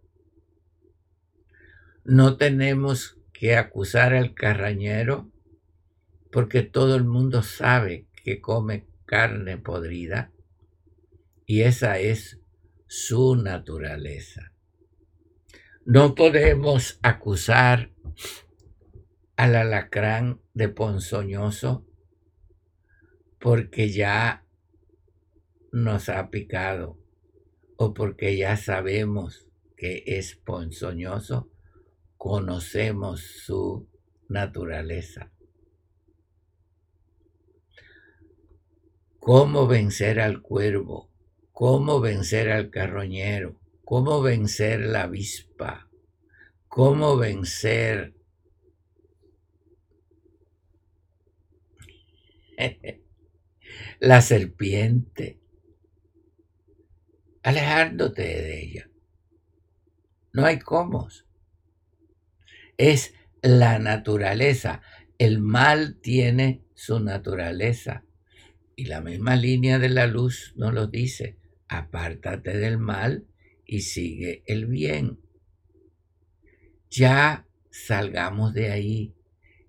No 2.04 2.36
tenemos 2.36 3.18
que 3.32 3.56
acusar 3.56 4.14
al 4.14 4.32
carrañero 4.32 5.28
porque 6.30 6.62
todo 6.62 6.94
el 6.94 7.02
mundo 7.02 7.42
sabe 7.42 8.06
que 8.22 8.40
come 8.40 8.86
carne 9.06 9.58
podrida 9.58 10.30
y 11.46 11.62
esa 11.62 11.98
es 11.98 12.38
su 12.86 13.34
naturaleza. 13.34 14.52
No 15.84 16.14
podemos 16.14 17.00
acusar 17.02 17.90
al 19.34 19.56
alacrán 19.56 20.40
de 20.54 20.68
ponzoñoso 20.68 21.88
porque 23.40 23.90
ya 23.90 24.46
nos 25.72 26.08
ha 26.08 26.30
picado 26.30 26.98
o 27.76 27.94
porque 27.94 28.36
ya 28.36 28.56
sabemos 28.56 29.46
que 29.76 30.02
es 30.06 30.36
ponzoñoso, 30.36 31.50
conocemos 32.16 33.20
su 33.20 33.88
naturaleza. 34.28 35.32
¿Cómo 39.18 39.66
vencer 39.66 40.20
al 40.20 40.42
cuervo? 40.42 41.10
cómo 41.60 42.00
vencer 42.00 42.50
al 42.50 42.70
carroñero, 42.70 43.60
cómo 43.84 44.22
vencer 44.22 44.80
la 44.80 45.02
avispa, 45.02 45.90
cómo 46.68 47.18
vencer 47.18 48.14
la 54.00 54.22
serpiente, 54.22 55.39
alejándote 57.42 58.22
de 58.22 58.62
ella. 58.62 58.90
No 60.32 60.44
hay 60.44 60.58
cómo. 60.58 61.08
Es 62.76 63.14
la 63.42 63.78
naturaleza. 63.78 64.82
El 65.18 65.40
mal 65.40 65.98
tiene 66.00 66.62
su 66.74 67.00
naturaleza. 67.00 68.04
Y 68.76 68.86
la 68.86 69.00
misma 69.00 69.36
línea 69.36 69.78
de 69.78 69.90
la 69.90 70.06
luz 70.06 70.54
nos 70.56 70.72
lo 70.72 70.86
dice 70.86 71.40
apártate 71.70 72.58
del 72.58 72.78
mal 72.78 73.26
y 73.64 73.82
sigue 73.82 74.42
el 74.46 74.66
bien. 74.66 75.20
Ya 76.90 77.46
salgamos 77.70 78.52
de 78.52 78.70
ahí 78.72 79.14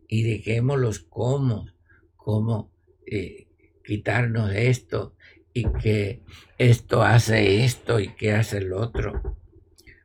y 0.08 0.24
dejemos 0.24 0.80
los 0.80 1.00
cómo, 1.00 1.68
cómo 2.16 2.74
eh, 3.06 3.48
quitarnos 3.86 4.52
esto 4.52 5.16
y 5.54 5.72
que 5.74 6.24
esto 6.58 7.04
hace 7.04 7.64
esto 7.64 8.00
y 8.00 8.14
que 8.16 8.34
hace 8.34 8.60
el 8.60 8.74
otro. 8.74 9.38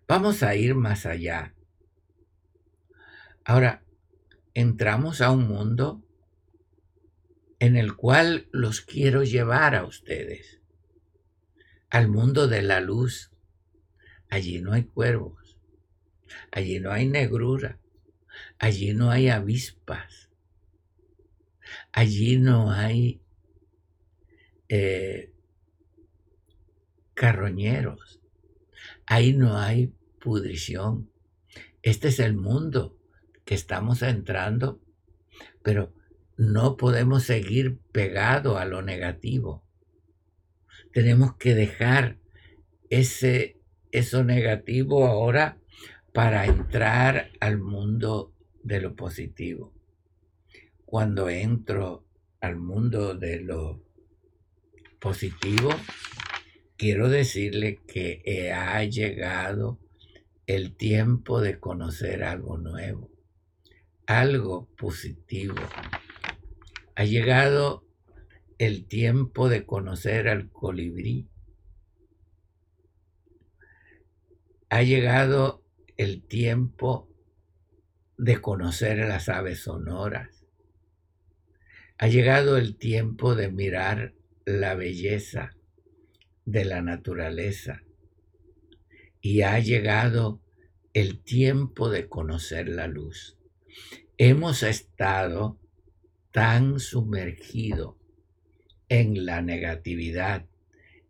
Vamos 0.08 0.42
a 0.42 0.54
ir 0.54 0.74
más 0.74 1.06
allá. 1.06 1.54
Ahora, 3.44 3.84
entramos 4.54 5.20
a 5.20 5.30
un 5.30 5.46
mundo 5.48 6.02
en 7.58 7.76
el 7.76 7.94
cual 7.94 8.48
los 8.52 8.80
quiero 8.80 9.22
llevar 9.22 9.74
a 9.74 9.84
ustedes 9.84 10.60
al 11.90 12.08
mundo 12.08 12.48
de 12.48 12.62
la 12.62 12.80
luz. 12.80 13.30
Allí 14.28 14.60
no 14.60 14.72
hay 14.72 14.84
cuervos, 14.84 15.56
allí 16.50 16.80
no 16.80 16.90
hay 16.90 17.06
negrura, 17.06 17.78
allí 18.58 18.92
no 18.92 19.10
hay 19.10 19.28
avispas, 19.28 20.30
allí 21.92 22.36
no 22.36 22.72
hay 22.72 23.22
eh, 24.68 25.32
carroñeros, 27.16 28.20
ahí 29.06 29.32
no 29.32 29.58
hay 29.58 29.92
pudrición. 30.20 31.10
Este 31.82 32.06
es 32.08 32.20
el 32.20 32.36
mundo 32.36 32.96
que 33.44 33.56
estamos 33.56 34.02
entrando, 34.02 34.80
pero 35.64 35.92
no 36.36 36.76
podemos 36.76 37.24
seguir 37.24 37.80
pegado 37.90 38.58
a 38.58 38.64
lo 38.64 38.82
negativo 38.82 39.66
tenemos 40.96 41.36
que 41.36 41.54
dejar 41.54 42.16
ese, 42.88 43.60
eso 43.92 44.24
negativo 44.24 45.06
ahora 45.06 45.58
para 46.14 46.46
entrar 46.46 47.28
al 47.38 47.58
mundo 47.58 48.32
de 48.62 48.80
lo 48.80 48.96
positivo. 48.96 49.74
Cuando 50.86 51.28
entro 51.28 52.06
al 52.40 52.56
mundo 52.56 53.14
de 53.14 53.40
lo 53.40 53.82
positivo, 54.98 55.68
quiero 56.76 57.08
decirle 57.08 57.80
que 57.86 58.52
ha 58.52 58.82
llegado 58.84 59.78
el 60.46 60.76
tiempo 60.76 61.40
de 61.40 61.58
conocer 61.58 62.22
algo 62.22 62.58
nuevo, 62.58 63.10
algo 64.06 64.68
positivo. 64.76 65.56
Ha 66.94 67.04
llegado 67.04 67.84
el 68.58 68.86
tiempo 68.86 69.48
de 69.48 69.66
conocer 69.66 70.28
al 70.28 70.50
colibrí. 70.50 71.28
Ha 74.68 74.82
llegado 74.82 75.64
el 75.96 76.22
tiempo 76.22 77.08
de 78.18 78.40
conocer 78.40 79.00
a 79.00 79.08
las 79.08 79.28
aves 79.28 79.60
sonoras. 79.60 80.44
Ha 81.98 82.08
llegado 82.08 82.58
el 82.58 82.76
tiempo 82.76 83.34
de 83.34 83.50
mirar 83.50 84.14
la 84.44 84.74
belleza 84.74 85.55
de 86.46 86.64
la 86.64 86.80
naturaleza 86.80 87.82
y 89.20 89.42
ha 89.42 89.58
llegado 89.58 90.40
el 90.94 91.22
tiempo 91.22 91.90
de 91.90 92.08
conocer 92.08 92.68
la 92.68 92.86
luz. 92.86 93.36
Hemos 94.16 94.62
estado 94.62 95.58
tan 96.30 96.78
sumergidos 96.80 97.96
en 98.88 99.26
la 99.26 99.42
negatividad, 99.42 100.46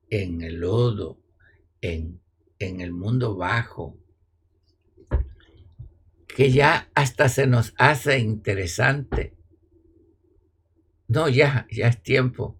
en 0.09 0.41
el 0.41 0.61
lodo, 0.61 1.20
en, 1.82 2.20
en 2.59 2.80
el 2.80 2.93
mundo 2.93 3.37
bajo, 3.37 3.99
que 6.26 6.51
ya 6.51 6.91
hasta 6.95 7.28
se 7.28 7.47
nos 7.47 7.74
hace 7.76 8.18
interesante. 8.18 9.34
No, 11.09 11.28
ya, 11.28 11.66
ya 11.70 11.89
es 11.89 12.03
tiempo 12.03 12.59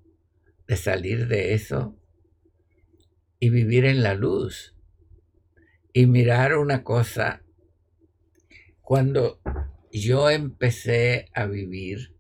de 0.69 0.77
salir 0.77 1.27
de 1.29 1.55
eso 1.55 1.96
y 3.39 3.51
vivir 3.51 3.85
en 3.85 4.03
la 4.03 4.15
luz 4.15 4.75
y 5.93 6.07
mirar 6.07 6.57
una 6.57 6.83
cosa. 6.85 7.43
Cuando 8.81 9.41
yo 9.93 10.31
empecé 10.31 11.31
a 11.35 11.47
vivir, 11.47 12.15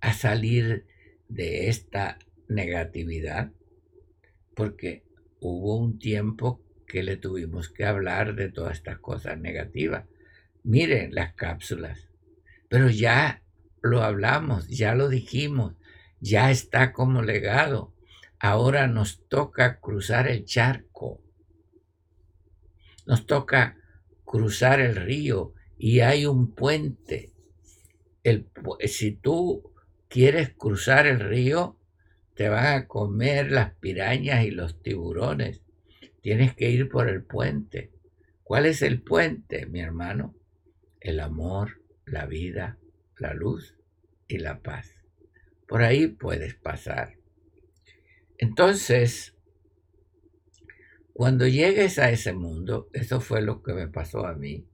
a 0.00 0.12
salir 0.12 0.86
de 1.28 1.68
esta 1.68 2.18
negatividad, 2.48 3.52
porque 4.54 5.04
hubo 5.40 5.76
un 5.76 5.98
tiempo 5.98 6.62
que 6.86 7.02
le 7.02 7.16
tuvimos 7.16 7.68
que 7.68 7.84
hablar 7.84 8.34
de 8.34 8.50
todas 8.50 8.78
estas 8.78 8.98
cosas 8.98 9.38
negativas. 9.38 10.06
Miren 10.64 11.14
las 11.14 11.34
cápsulas, 11.34 12.08
pero 12.68 12.90
ya 12.90 13.42
lo 13.82 14.02
hablamos, 14.02 14.68
ya 14.68 14.94
lo 14.94 15.08
dijimos, 15.08 15.76
ya 16.20 16.50
está 16.50 16.92
como 16.92 17.22
legado. 17.22 17.94
Ahora 18.42 18.86
nos 18.86 19.28
toca 19.28 19.80
cruzar 19.80 20.26
el 20.26 20.46
charco, 20.46 21.22
nos 23.06 23.26
toca 23.26 23.76
cruzar 24.24 24.80
el 24.80 24.96
río 24.96 25.52
y 25.76 26.00
hay 26.00 26.24
un 26.24 26.54
puente. 26.54 27.32
El, 28.22 28.48
si 28.86 29.12
tú 29.12 29.74
quieres 30.08 30.54
cruzar 30.54 31.06
el 31.06 31.20
río, 31.20 31.76
te 32.34 32.48
van 32.48 32.66
a 32.66 32.86
comer 32.86 33.52
las 33.52 33.74
pirañas 33.74 34.46
y 34.46 34.50
los 34.50 34.82
tiburones. 34.82 35.60
Tienes 36.22 36.54
que 36.54 36.70
ir 36.70 36.88
por 36.88 37.10
el 37.10 37.22
puente. 37.22 37.90
¿Cuál 38.42 38.64
es 38.64 38.80
el 38.80 39.02
puente, 39.02 39.66
mi 39.66 39.80
hermano? 39.80 40.34
El 40.98 41.20
amor, 41.20 41.82
la 42.06 42.24
vida, 42.24 42.78
la 43.18 43.34
luz 43.34 43.76
y 44.28 44.38
la 44.38 44.60
paz. 44.60 44.94
Por 45.68 45.82
ahí 45.82 46.08
puedes 46.08 46.54
pasar. 46.54 47.19
Entonces, 48.40 49.36
cuando 51.12 51.46
llegues 51.46 51.98
a 51.98 52.10
ese 52.10 52.32
mundo, 52.32 52.88
eso 52.94 53.20
fue 53.20 53.42
lo 53.42 53.62
que 53.62 53.74
me 53.74 53.86
pasó 53.86 54.26
a 54.26 54.32
mí. 54.34 54.66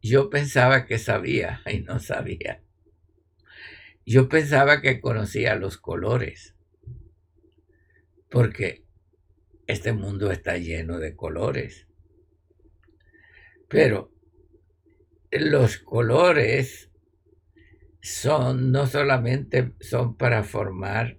Yo 0.00 0.30
pensaba 0.30 0.86
que 0.86 1.00
sabía 1.00 1.60
y 1.72 1.80
no 1.80 1.98
sabía. 1.98 2.62
Yo 4.06 4.28
pensaba 4.28 4.80
que 4.80 5.00
conocía 5.00 5.56
los 5.56 5.76
colores, 5.76 6.54
porque 8.30 8.84
este 9.66 9.92
mundo 9.92 10.30
está 10.30 10.56
lleno 10.56 11.00
de 11.00 11.16
colores. 11.16 11.88
Pero 13.68 14.12
los 15.32 15.78
colores 15.78 16.92
son 18.00 18.70
no 18.70 18.86
solamente 18.86 19.74
son 19.80 20.16
para 20.16 20.44
formar 20.44 21.17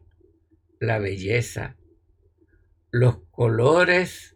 la 0.79 0.99
belleza, 0.99 1.77
los 2.91 3.19
colores 3.31 4.35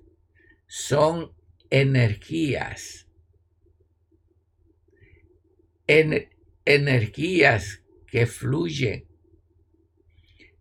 son 0.67 1.33
energías. 1.69 3.07
En, 5.87 6.29
energías 6.65 7.83
que 8.07 8.25
fluyen 8.25 9.05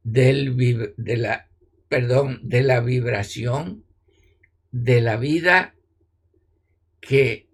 del, 0.03 0.57
de 0.97 1.17
la 1.17 1.49
perdón, 1.89 2.41
de 2.43 2.63
la 2.63 2.81
vibración 2.81 3.85
de 4.71 5.03
la 5.03 5.17
vida 5.19 5.75
que 7.01 7.51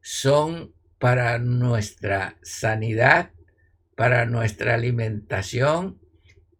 son 0.00 0.72
para 0.98 1.38
nuestra 1.38 2.38
sanidad, 2.42 3.32
para 3.96 4.24
nuestra 4.26 4.74
alimentación 4.74 6.01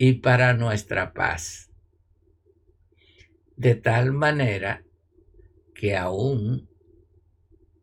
y 0.05 0.15
para 0.15 0.53
nuestra 0.53 1.13
paz. 1.13 1.71
De 3.55 3.77
tal 3.77 4.11
manera 4.13 4.85
que 5.77 5.97
aún 5.97 6.69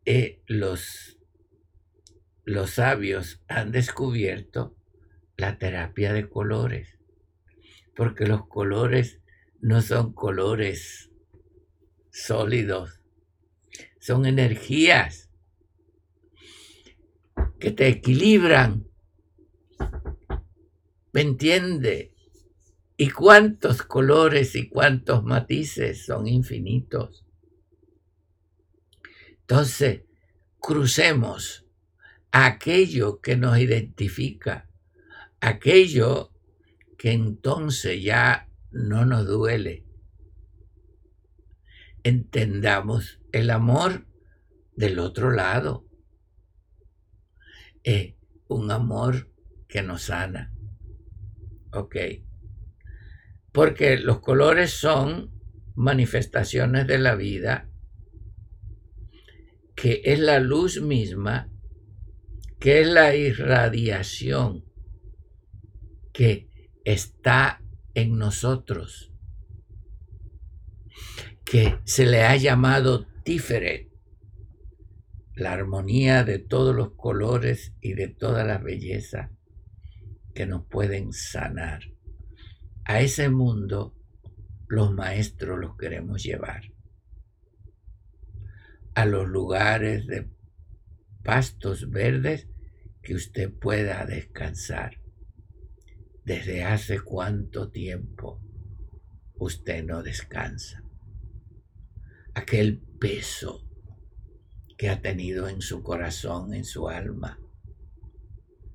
eh, 0.04 0.42
los, 0.44 1.18
los 2.44 2.72
sabios 2.72 3.42
han 3.48 3.72
descubierto 3.72 4.76
la 5.38 5.56
terapia 5.56 6.12
de 6.12 6.28
colores, 6.28 6.98
porque 7.96 8.26
los 8.26 8.46
colores 8.48 9.22
no 9.62 9.80
son 9.80 10.12
colores 10.12 11.10
sólidos, 12.10 13.00
son 13.98 14.26
energías 14.26 15.30
que 17.58 17.70
te 17.70 17.88
equilibran. 17.88 18.89
¿Me 21.12 21.22
entiende? 21.22 22.14
¿Y 22.96 23.10
cuántos 23.10 23.82
colores 23.82 24.54
y 24.54 24.68
cuántos 24.68 25.24
matices 25.24 26.04
son 26.04 26.28
infinitos? 26.28 27.24
Entonces, 29.40 30.02
crucemos 30.60 31.66
aquello 32.30 33.20
que 33.20 33.36
nos 33.36 33.58
identifica, 33.58 34.68
aquello 35.40 36.30
que 36.96 37.12
entonces 37.12 38.02
ya 38.02 38.48
no 38.70 39.04
nos 39.04 39.26
duele. 39.26 39.84
Entendamos 42.04 43.18
el 43.32 43.50
amor 43.50 44.06
del 44.76 44.98
otro 44.98 45.30
lado. 45.30 45.86
Es 47.82 48.14
un 48.46 48.70
amor 48.70 49.32
que 49.66 49.82
nos 49.82 50.02
sana. 50.02 50.49
Ok. 51.72 51.96
Porque 53.52 53.96
los 53.98 54.20
colores 54.20 54.70
son 54.70 55.30
manifestaciones 55.74 56.86
de 56.86 56.98
la 56.98 57.14
vida, 57.14 57.68
que 59.74 60.02
es 60.04 60.18
la 60.18 60.40
luz 60.40 60.80
misma, 60.80 61.48
que 62.58 62.80
es 62.80 62.88
la 62.88 63.14
irradiación 63.14 64.64
que 66.12 66.48
está 66.84 67.62
en 67.94 68.18
nosotros, 68.18 69.12
que 71.44 71.78
se 71.84 72.06
le 72.06 72.22
ha 72.22 72.36
llamado 72.36 73.06
Tiferet, 73.24 73.90
la 75.34 75.52
armonía 75.52 76.24
de 76.24 76.38
todos 76.38 76.74
los 76.74 76.92
colores 76.92 77.72
y 77.80 77.94
de 77.94 78.08
todas 78.08 78.46
las 78.46 78.62
bellezas 78.62 79.30
que 80.34 80.46
nos 80.46 80.66
pueden 80.66 81.12
sanar. 81.12 81.82
A 82.84 83.00
ese 83.00 83.28
mundo 83.28 83.94
los 84.68 84.92
maestros 84.92 85.58
los 85.58 85.76
queremos 85.76 86.22
llevar. 86.22 86.62
A 88.94 89.04
los 89.04 89.28
lugares 89.28 90.06
de 90.06 90.28
pastos 91.22 91.90
verdes 91.90 92.48
que 93.02 93.14
usted 93.14 93.52
pueda 93.52 94.04
descansar 94.06 95.00
desde 96.24 96.64
hace 96.64 97.00
cuánto 97.00 97.70
tiempo 97.70 98.40
usted 99.34 99.84
no 99.84 100.02
descansa. 100.02 100.84
Aquel 102.34 102.80
peso 103.00 103.66
que 104.76 104.88
ha 104.88 105.00
tenido 105.00 105.48
en 105.48 105.60
su 105.60 105.82
corazón, 105.82 106.54
en 106.54 106.64
su 106.64 106.88
alma, 106.88 107.40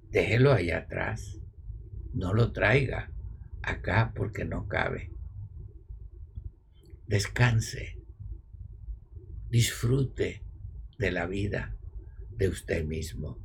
déjelo 0.09 0.51
allá 0.51 0.79
atrás. 0.79 1.39
No 2.15 2.33
lo 2.33 2.53
traiga 2.53 3.11
acá 3.61 4.13
porque 4.15 4.45
no 4.45 4.67
cabe. 4.69 5.11
descanse, 7.07 7.99
disfrute 9.49 10.41
de 10.97 11.11
la 11.11 11.27
vida 11.27 11.75
de 12.31 12.47
usted 12.47 12.85
mismo. 12.85 13.37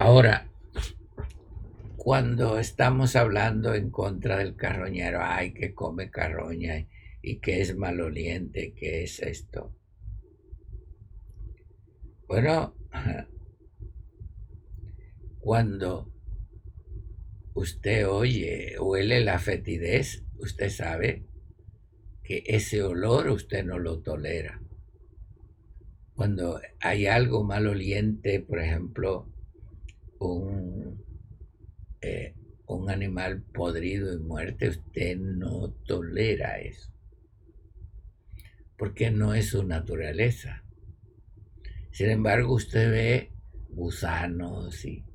Ahora, 0.00 0.50
cuando 1.96 2.58
estamos 2.58 3.14
hablando 3.14 3.72
en 3.74 3.90
contra 3.90 4.36
del 4.38 4.56
carroñero, 4.56 5.20
ay, 5.22 5.54
que 5.54 5.74
come 5.74 6.10
carroña 6.10 6.86
y 7.22 7.38
que 7.38 7.60
es 7.62 7.76
maloliente, 7.76 8.74
que 8.74 9.04
es 9.04 9.20
esto. 9.20 9.74
Bueno, 12.26 12.74
cuando 15.40 16.12
usted 17.54 18.08
oye, 18.08 18.76
huele 18.80 19.20
la 19.20 19.38
fetidez, 19.38 20.24
usted 20.38 20.70
sabe 20.70 21.26
que 22.22 22.42
ese 22.46 22.82
olor 22.82 23.30
usted 23.30 23.64
no 23.64 23.78
lo 23.78 24.00
tolera. 24.00 24.60
Cuando 26.14 26.60
hay 26.80 27.06
algo 27.06 27.44
maloliente, 27.44 28.40
por 28.40 28.58
ejemplo, 28.58 29.32
un, 30.18 31.04
eh, 32.00 32.34
un 32.66 32.90
animal 32.90 33.42
podrido 33.42 34.12
y 34.12 34.18
muerte, 34.18 34.68
usted 34.68 35.16
no 35.16 35.70
tolera 35.86 36.58
eso. 36.58 36.92
Porque 38.76 39.10
no 39.10 39.34
es 39.34 39.48
su 39.50 39.64
naturaleza. 39.64 40.64
Sin 41.92 42.10
embargo, 42.10 42.54
usted 42.54 42.90
ve 42.90 43.32
gusanos 43.70 44.84
y, 44.84 45.07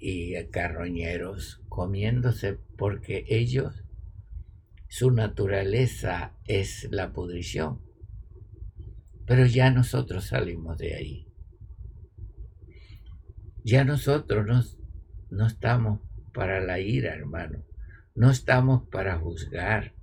y 0.00 0.34
carroñeros 0.46 1.60
comiéndose 1.68 2.58
porque 2.78 3.24
ellos, 3.28 3.84
su 4.88 5.10
naturaleza 5.10 6.34
es 6.46 6.88
la 6.90 7.12
pudrición. 7.12 7.80
Pero 9.26 9.46
ya 9.46 9.70
nosotros 9.70 10.24
salimos 10.24 10.78
de 10.78 10.94
ahí. 10.94 11.28
Ya 13.62 13.84
nosotros 13.84 14.46
no, 14.46 14.64
no 15.30 15.46
estamos 15.46 16.00
para 16.32 16.60
la 16.60 16.80
ira, 16.80 17.14
hermano. 17.14 17.62
No 18.14 18.30
estamos 18.30 18.88
para 18.88 19.18
juzgar. 19.18 19.94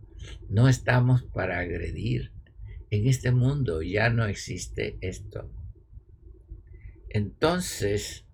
No 0.48 0.70
estamos 0.70 1.24
para 1.24 1.60
agredir. 1.60 2.32
En 2.92 3.08
este 3.08 3.32
mundo 3.32 3.82
ya 3.82 4.10
no 4.10 4.26
existe 4.26 4.98
esto. 5.02 5.52
Entonces, 7.10 8.27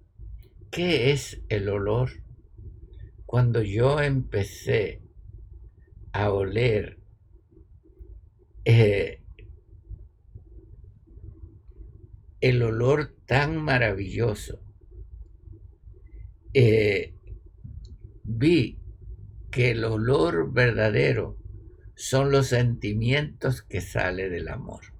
¿qué 0.74 1.11
es 1.11 1.39
el 1.49 1.69
olor? 1.69 2.09
Cuando 3.28 3.61
yo 3.61 4.01
empecé 4.01 5.03
a 6.11 6.32
oler 6.32 6.99
eh, 8.65 9.21
el 12.41 12.63
olor 12.63 13.15
tan 13.28 13.57
maravilloso, 13.57 14.63
eh, 16.55 17.13
vi 18.24 18.80
que 19.51 19.71
el 19.71 19.84
olor 19.84 20.51
verdadero 20.51 21.38
son 21.95 22.32
los 22.32 22.47
sentimientos 22.47 23.61
que 23.61 23.80
sale 23.80 24.28
del 24.28 24.47
amor. 24.47 24.92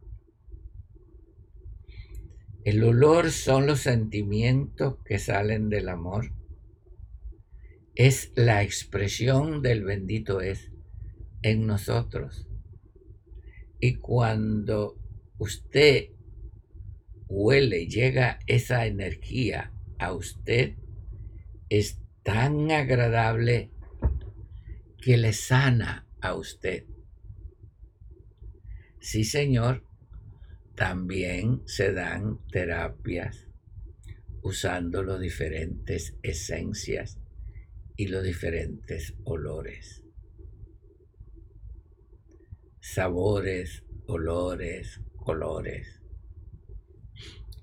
El 2.66 2.82
olor 2.84 3.32
son 3.32 3.68
los 3.68 3.82
sentimientos 3.82 4.97
que 5.03 5.20
salen 5.20 5.70
del 5.70 5.89
amor. 5.89 6.32
Es 7.93 8.32
la 8.36 8.64
expresión 8.64 9.61
del 9.61 9.84
bendito 9.84 10.39
es 10.39 10.72
en 11.41 11.68
nosotros. 11.68 12.47
Y 13.82 13.95
cuando 13.95 14.97
usted 15.38 16.11
huele, 17.28 17.88
llega 17.88 18.39
esa 18.47 18.86
energía 18.86 19.74
a 19.99 20.14
usted, 20.14 20.78
es 21.68 21.99
tan 22.24 22.72
agradable 22.72 23.72
que 25.01 25.18
le 25.18 25.34
sana 25.34 26.07
a 26.22 26.34
usted. 26.34 26.86
Sí, 29.01 29.26
Señor, 29.26 29.84
también 30.76 31.61
se 31.65 31.93
dan 31.93 32.39
terapias 32.47 33.47
usando 34.41 35.03
las 35.03 35.19
diferentes 35.19 36.17
esencias 36.24 37.19
y 37.95 38.07
los 38.07 38.24
diferentes 38.24 39.13
olores. 39.24 40.03
Sabores, 42.80 43.84
olores, 44.07 44.99
colores. 45.15 46.01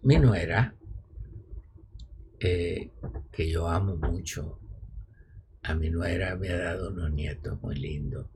Mi 0.03 0.19
nuera, 0.19 0.75
eh, 2.39 2.91
que 3.31 3.51
yo 3.51 3.69
amo 3.69 3.97
mucho, 3.97 4.59
a 5.63 5.75
mi 5.75 5.91
nuera 5.91 6.37
me 6.37 6.49
ha 6.49 6.59
dado 6.59 6.91
unos 6.91 7.13
nietos 7.13 7.61
muy 7.61 7.77
lindos. 7.77 8.31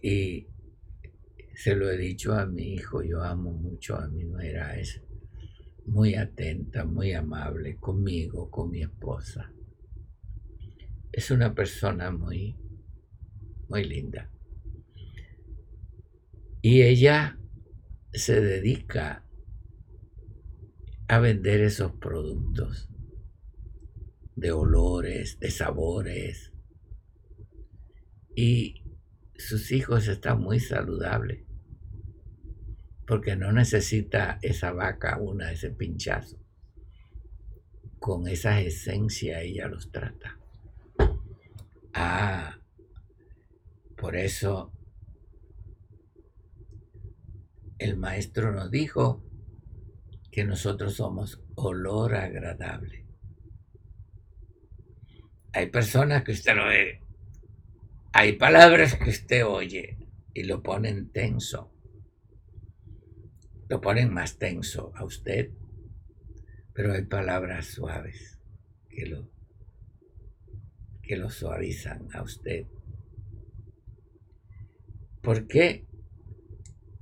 Y 0.00 0.48
se 1.54 1.76
lo 1.76 1.90
he 1.90 1.96
dicho 1.96 2.34
a 2.34 2.46
mi 2.46 2.74
hijo, 2.74 3.02
yo 3.02 3.22
amo 3.22 3.52
mucho 3.52 3.96
a 3.96 4.08
mi 4.08 4.24
nuera, 4.24 4.78
es 4.78 5.02
muy 5.86 6.14
atenta, 6.14 6.84
muy 6.84 7.12
amable 7.12 7.76
conmigo, 7.76 8.50
con 8.50 8.70
mi 8.70 8.82
esposa. 8.82 9.52
Es 11.12 11.30
una 11.30 11.54
persona 11.54 12.10
muy, 12.10 12.56
muy 13.68 13.84
linda. 13.84 14.30
Y 16.62 16.82
ella 16.82 17.38
se 18.12 18.40
dedica 18.40 19.24
a 21.08 21.18
vender 21.18 21.60
esos 21.60 21.92
productos 21.92 22.88
de 24.34 24.50
olores, 24.50 25.38
de 25.38 25.50
sabores. 25.50 26.52
Y 28.34 28.83
sus 29.44 29.72
hijos 29.72 30.08
están 30.08 30.40
muy 30.40 30.60
saludables 30.60 31.44
porque 33.06 33.36
no 33.36 33.52
necesita 33.52 34.38
esa 34.42 34.72
vaca 34.72 35.18
una, 35.18 35.52
ese 35.52 35.70
pinchazo. 35.70 36.38
Con 37.98 38.28
esa 38.28 38.60
esencia 38.60 39.40
ella 39.40 39.68
los 39.68 39.90
trata. 39.90 40.38
Ah, 41.92 42.58
por 43.96 44.16
eso 44.16 44.72
el 47.78 47.96
maestro 47.96 48.52
nos 48.52 48.70
dijo 48.70 49.22
que 50.30 50.44
nosotros 50.44 50.94
somos 50.94 51.42
olor 51.54 52.14
agradable. 52.14 53.06
Hay 55.52 55.70
personas 55.70 56.24
que 56.24 56.32
usted 56.32 56.56
lo 56.56 56.66
ve, 56.66 57.00
hay 58.14 58.32
palabras 58.32 58.94
que 58.94 59.10
usted 59.10 59.44
oye 59.44 59.98
y 60.32 60.44
lo 60.44 60.62
ponen 60.62 61.10
tenso 61.10 61.74
lo 63.68 63.80
ponen 63.80 64.12
más 64.12 64.38
tenso 64.38 64.92
a 64.94 65.04
usted, 65.04 65.50
pero 66.72 66.92
hay 66.92 67.02
palabras 67.02 67.66
suaves 67.66 68.38
que 68.88 69.06
lo, 69.06 69.30
que 71.02 71.16
lo 71.16 71.30
suavizan 71.30 72.08
a 72.12 72.22
usted. 72.22 72.66
¿Por 75.22 75.46
qué? 75.46 75.86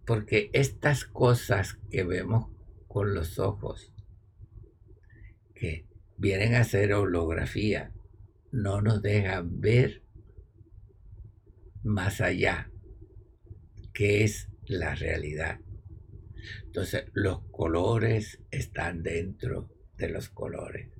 Porque 0.06 0.50
estas 0.52 1.04
cosas 1.04 1.74
que 1.90 2.04
vemos 2.04 2.50
con 2.86 3.14
los 3.14 3.38
ojos, 3.38 3.92
que 5.54 5.86
vienen 6.16 6.54
a 6.54 6.64
ser 6.64 6.94
holografía, 6.94 7.92
no 8.52 8.80
nos 8.80 9.02
dejan 9.02 9.60
ver 9.60 10.01
más 11.82 12.20
allá, 12.20 12.70
que 13.92 14.24
es 14.24 14.48
la 14.66 14.94
realidad. 14.94 15.60
Entonces, 16.64 17.04
los 17.12 17.42
colores 17.50 18.40
están 18.50 19.02
dentro 19.02 19.70
de 19.96 20.08
los 20.08 20.28
colores. 20.28 20.90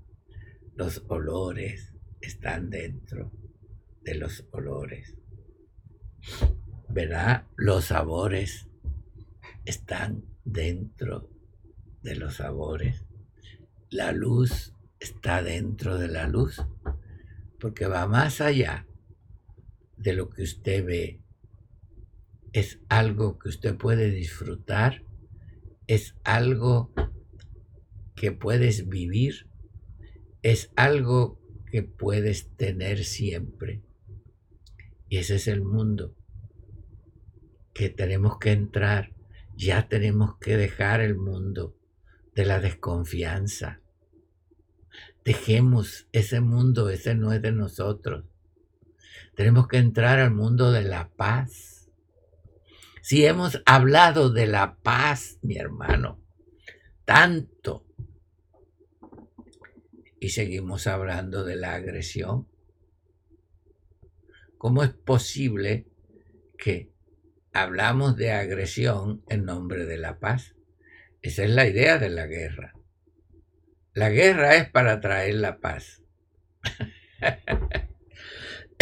Los 0.74 1.04
olores 1.08 1.94
están 2.20 2.70
dentro 2.70 3.32
de 4.02 4.14
los 4.14 4.46
olores. 4.52 5.16
¿Verdad? 6.88 7.46
Los 7.56 7.86
sabores 7.86 8.68
están 9.64 10.24
dentro 10.44 11.30
de 12.02 12.16
los 12.16 12.36
sabores. 12.36 13.04
La 13.90 14.12
luz 14.12 14.74
está 15.00 15.42
dentro 15.42 15.98
de 15.98 16.08
la 16.08 16.28
luz 16.28 16.64
porque 17.58 17.86
va 17.86 18.06
más 18.06 18.40
allá 18.40 18.86
de 20.02 20.12
lo 20.12 20.30
que 20.30 20.42
usted 20.42 20.84
ve. 20.84 21.20
Es 22.52 22.80
algo 22.88 23.38
que 23.38 23.48
usted 23.48 23.76
puede 23.76 24.10
disfrutar 24.10 25.04
es 25.86 26.16
algo 26.24 26.92
que 28.14 28.32
puedes 28.32 28.88
vivir, 28.88 29.46
es 30.42 30.70
algo 30.76 31.40
que 31.70 31.82
puedes 31.82 32.54
tener 32.56 33.04
siempre. 33.04 33.82
Y 35.08 35.18
ese 35.18 35.36
es 35.36 35.48
el 35.48 35.62
mundo 35.62 36.14
que 37.74 37.90
tenemos 37.90 38.38
que 38.38 38.52
entrar. 38.52 39.12
Ya 39.54 39.88
tenemos 39.88 40.38
que 40.38 40.56
dejar 40.56 41.00
el 41.00 41.16
mundo 41.16 41.76
de 42.34 42.46
la 42.46 42.60
desconfianza. 42.60 43.80
Dejemos 45.24 46.08
ese 46.12 46.40
mundo, 46.40 46.88
ese 46.88 47.14
no 47.14 47.32
es 47.32 47.42
de 47.42 47.52
nosotros. 47.52 48.24
Tenemos 49.34 49.66
que 49.66 49.78
entrar 49.78 50.18
al 50.18 50.32
mundo 50.32 50.72
de 50.72 50.82
la 50.82 51.08
paz. 51.08 51.88
Si 53.00 53.24
hemos 53.24 53.62
hablado 53.66 54.30
de 54.30 54.46
la 54.46 54.76
paz, 54.76 55.38
mi 55.42 55.56
hermano, 55.56 56.20
tanto, 57.04 57.86
y 60.20 60.28
seguimos 60.28 60.86
hablando 60.86 61.44
de 61.44 61.56
la 61.56 61.74
agresión, 61.74 62.46
¿cómo 64.58 64.84
es 64.84 64.90
posible 64.90 65.88
que 66.58 66.92
hablamos 67.52 68.16
de 68.16 68.32
agresión 68.32 69.24
en 69.28 69.44
nombre 69.44 69.86
de 69.86 69.98
la 69.98 70.20
paz? 70.20 70.54
Esa 71.22 71.42
es 71.44 71.50
la 71.50 71.66
idea 71.66 71.98
de 71.98 72.10
la 72.10 72.26
guerra. 72.26 72.74
La 73.94 74.10
guerra 74.10 74.56
es 74.56 74.70
para 74.70 75.00
traer 75.00 75.34
la 75.36 75.58
paz. 75.58 76.02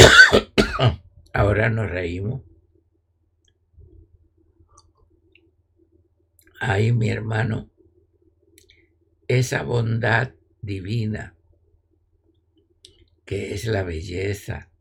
Ahora 1.33 1.71
nos 1.71 1.91
reímos. 1.91 2.43
Ay, 6.61 6.93
mi 6.93 7.09
hermano, 7.09 7.71
esa 9.29 9.63
bondad 9.63 10.35
divina 10.61 11.35
que 13.31 13.55
es 13.55 13.65
la 13.65 13.85
belleza, 13.85 14.73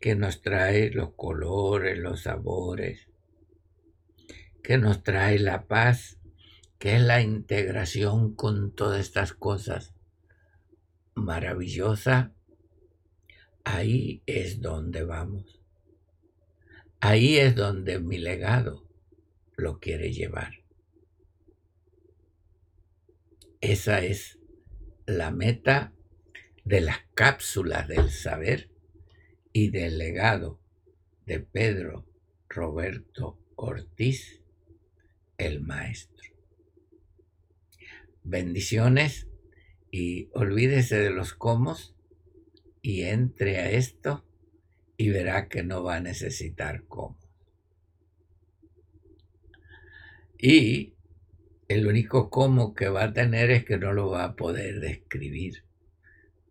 que 0.00 0.14
nos 0.14 0.40
trae 0.40 0.90
los 0.92 1.14
colores, 1.14 1.98
los 1.98 2.22
sabores, 2.22 3.08
que 4.62 4.78
nos 4.78 5.02
trae 5.02 5.40
la 5.40 5.66
paz, 5.66 6.20
que 6.78 6.94
es 6.94 7.02
la 7.02 7.22
integración 7.22 8.36
con 8.36 8.72
todas 8.72 9.00
estas 9.00 9.32
cosas 9.32 9.94
maravillosa, 11.16 12.35
ahí 13.66 14.22
es 14.26 14.60
donde 14.60 15.02
vamos. 15.02 15.60
Ahí 17.00 17.36
es 17.36 17.56
donde 17.56 17.98
mi 17.98 18.16
legado 18.16 18.86
lo 19.56 19.80
quiere 19.80 20.12
llevar. 20.12 20.62
Esa 23.60 24.04
es 24.04 24.38
la 25.04 25.32
meta 25.32 25.92
de 26.64 26.80
las 26.80 26.98
cápsulas 27.14 27.88
del 27.88 28.10
saber 28.10 28.70
y 29.52 29.70
del 29.70 29.98
legado 29.98 30.60
de 31.26 31.40
Pedro 31.40 32.06
Roberto 32.48 33.36
Ortiz, 33.56 34.42
el 35.38 35.60
maestro. 35.60 36.30
Bendiciones 38.22 39.26
y 39.90 40.28
olvídese 40.34 40.98
de 41.00 41.10
los 41.10 41.34
comos 41.34 41.95
y 42.86 43.02
entre 43.02 43.58
a 43.58 43.68
esto 43.68 44.24
y 44.96 45.10
verá 45.10 45.48
que 45.48 45.64
no 45.64 45.82
va 45.82 45.96
a 45.96 46.00
necesitar 46.00 46.84
cómo. 46.84 47.18
Y 50.38 50.94
el 51.66 51.88
único 51.88 52.30
cómo 52.30 52.74
que 52.74 52.88
va 52.88 53.02
a 53.02 53.12
tener 53.12 53.50
es 53.50 53.64
que 53.64 53.76
no 53.76 53.92
lo 53.92 54.10
va 54.10 54.22
a 54.22 54.36
poder 54.36 54.78
describir, 54.78 55.64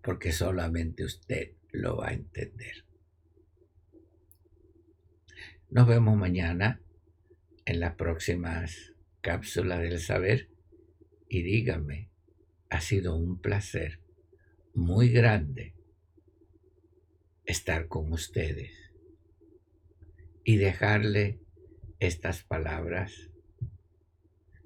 porque 0.03 0.33
solamente 0.33 1.05
usted 1.05 1.53
lo 1.71 1.95
va 1.95 2.09
a 2.09 2.13
entender. 2.13 2.83
Nos 5.69 5.87
vemos 5.87 6.17
mañana 6.17 6.81
en 7.63 7.79
las 7.79 7.95
próximas 7.95 8.91
cápsulas 9.21 9.79
del 9.79 10.01
saber 10.01 10.49
y 11.29 11.43
dígame, 11.43 12.09
ha 12.69 12.81
sido 12.81 13.15
un 13.15 13.39
placer 13.39 14.01
muy 14.73 15.07
grande 15.07 15.74
estar 17.45 17.87
con 17.87 18.11
ustedes 18.11 18.71
y 20.43 20.57
dejarle 20.57 21.39
estas 21.99 22.43
palabras 22.43 23.29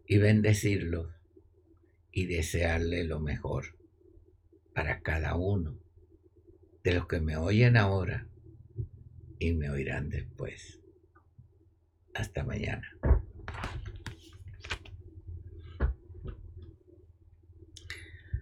y 0.05 0.17
bendecirlos 0.17 1.13
y 2.11 2.25
desearle 2.25 3.03
lo 3.03 3.19
mejor 3.19 3.77
para 4.73 5.01
cada 5.01 5.36
uno 5.36 5.80
de 6.84 6.93
los 6.93 7.07
que 7.07 7.19
me 7.19 7.38
oyen 7.38 7.77
ahora 7.77 8.27
y 9.38 9.53
me 9.53 9.69
oirán 9.69 10.09
después. 10.09 10.80
Hasta 12.13 12.43
mañana. 12.43 12.88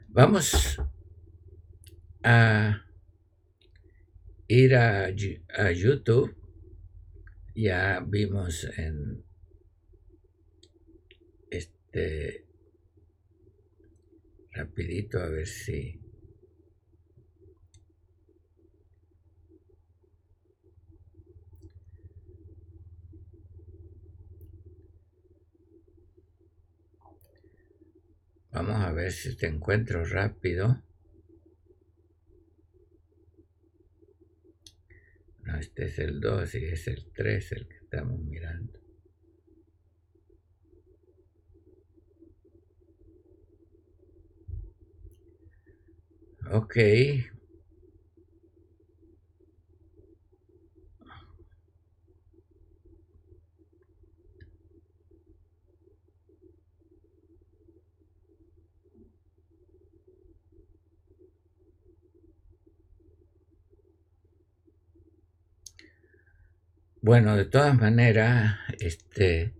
Vamos 0.07 0.81
a 2.23 2.86
ir 4.67 4.75
a, 4.75 5.71
YouTube. 5.71 6.35
Ya 7.55 8.03
vimos 8.05 8.65
en 8.77 9.23
este 11.49 12.45
rapidito 14.51 15.19
a 15.19 15.27
ver 15.27 15.47
si 15.47 15.99
Vamos 28.51 28.83
a 28.83 28.91
ver 28.91 29.11
si 29.11 29.35
te 29.35 29.45
encuentro 29.47 30.03
rápido. 30.03 30.86
No, 35.47 35.55
este 35.57 35.85
es 35.85 35.97
el 35.99 36.19
2 36.19 36.55
y 36.55 36.65
es 36.65 36.87
el 36.89 37.05
3 37.13 37.53
el 37.53 37.69
que 37.69 37.77
estamos 37.77 38.19
mirando. 38.19 38.79
Ok. 46.51 46.75
Bueno, 67.01 67.37
de 67.37 67.45
todas 67.45 67.75
maneras, 67.75 68.57
este, 68.79 69.53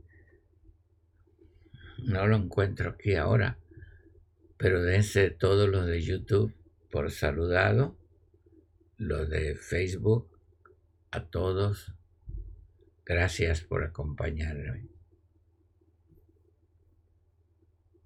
no 1.99 2.25
lo 2.25 2.35
encuentro 2.35 2.89
aquí 2.91 3.13
ahora, 3.13 3.59
pero 4.57 4.81
dense 4.81 5.29
todos 5.29 5.69
los 5.69 5.85
de 5.85 6.01
YouTube 6.01 6.55
por 6.89 7.11
saludado, 7.11 7.95
los 8.97 9.29
de 9.29 9.55
Facebook, 9.55 10.39
a 11.11 11.25
todos. 11.25 11.93
Gracias 13.05 13.61
por 13.61 13.83
acompañarme. 13.83 14.96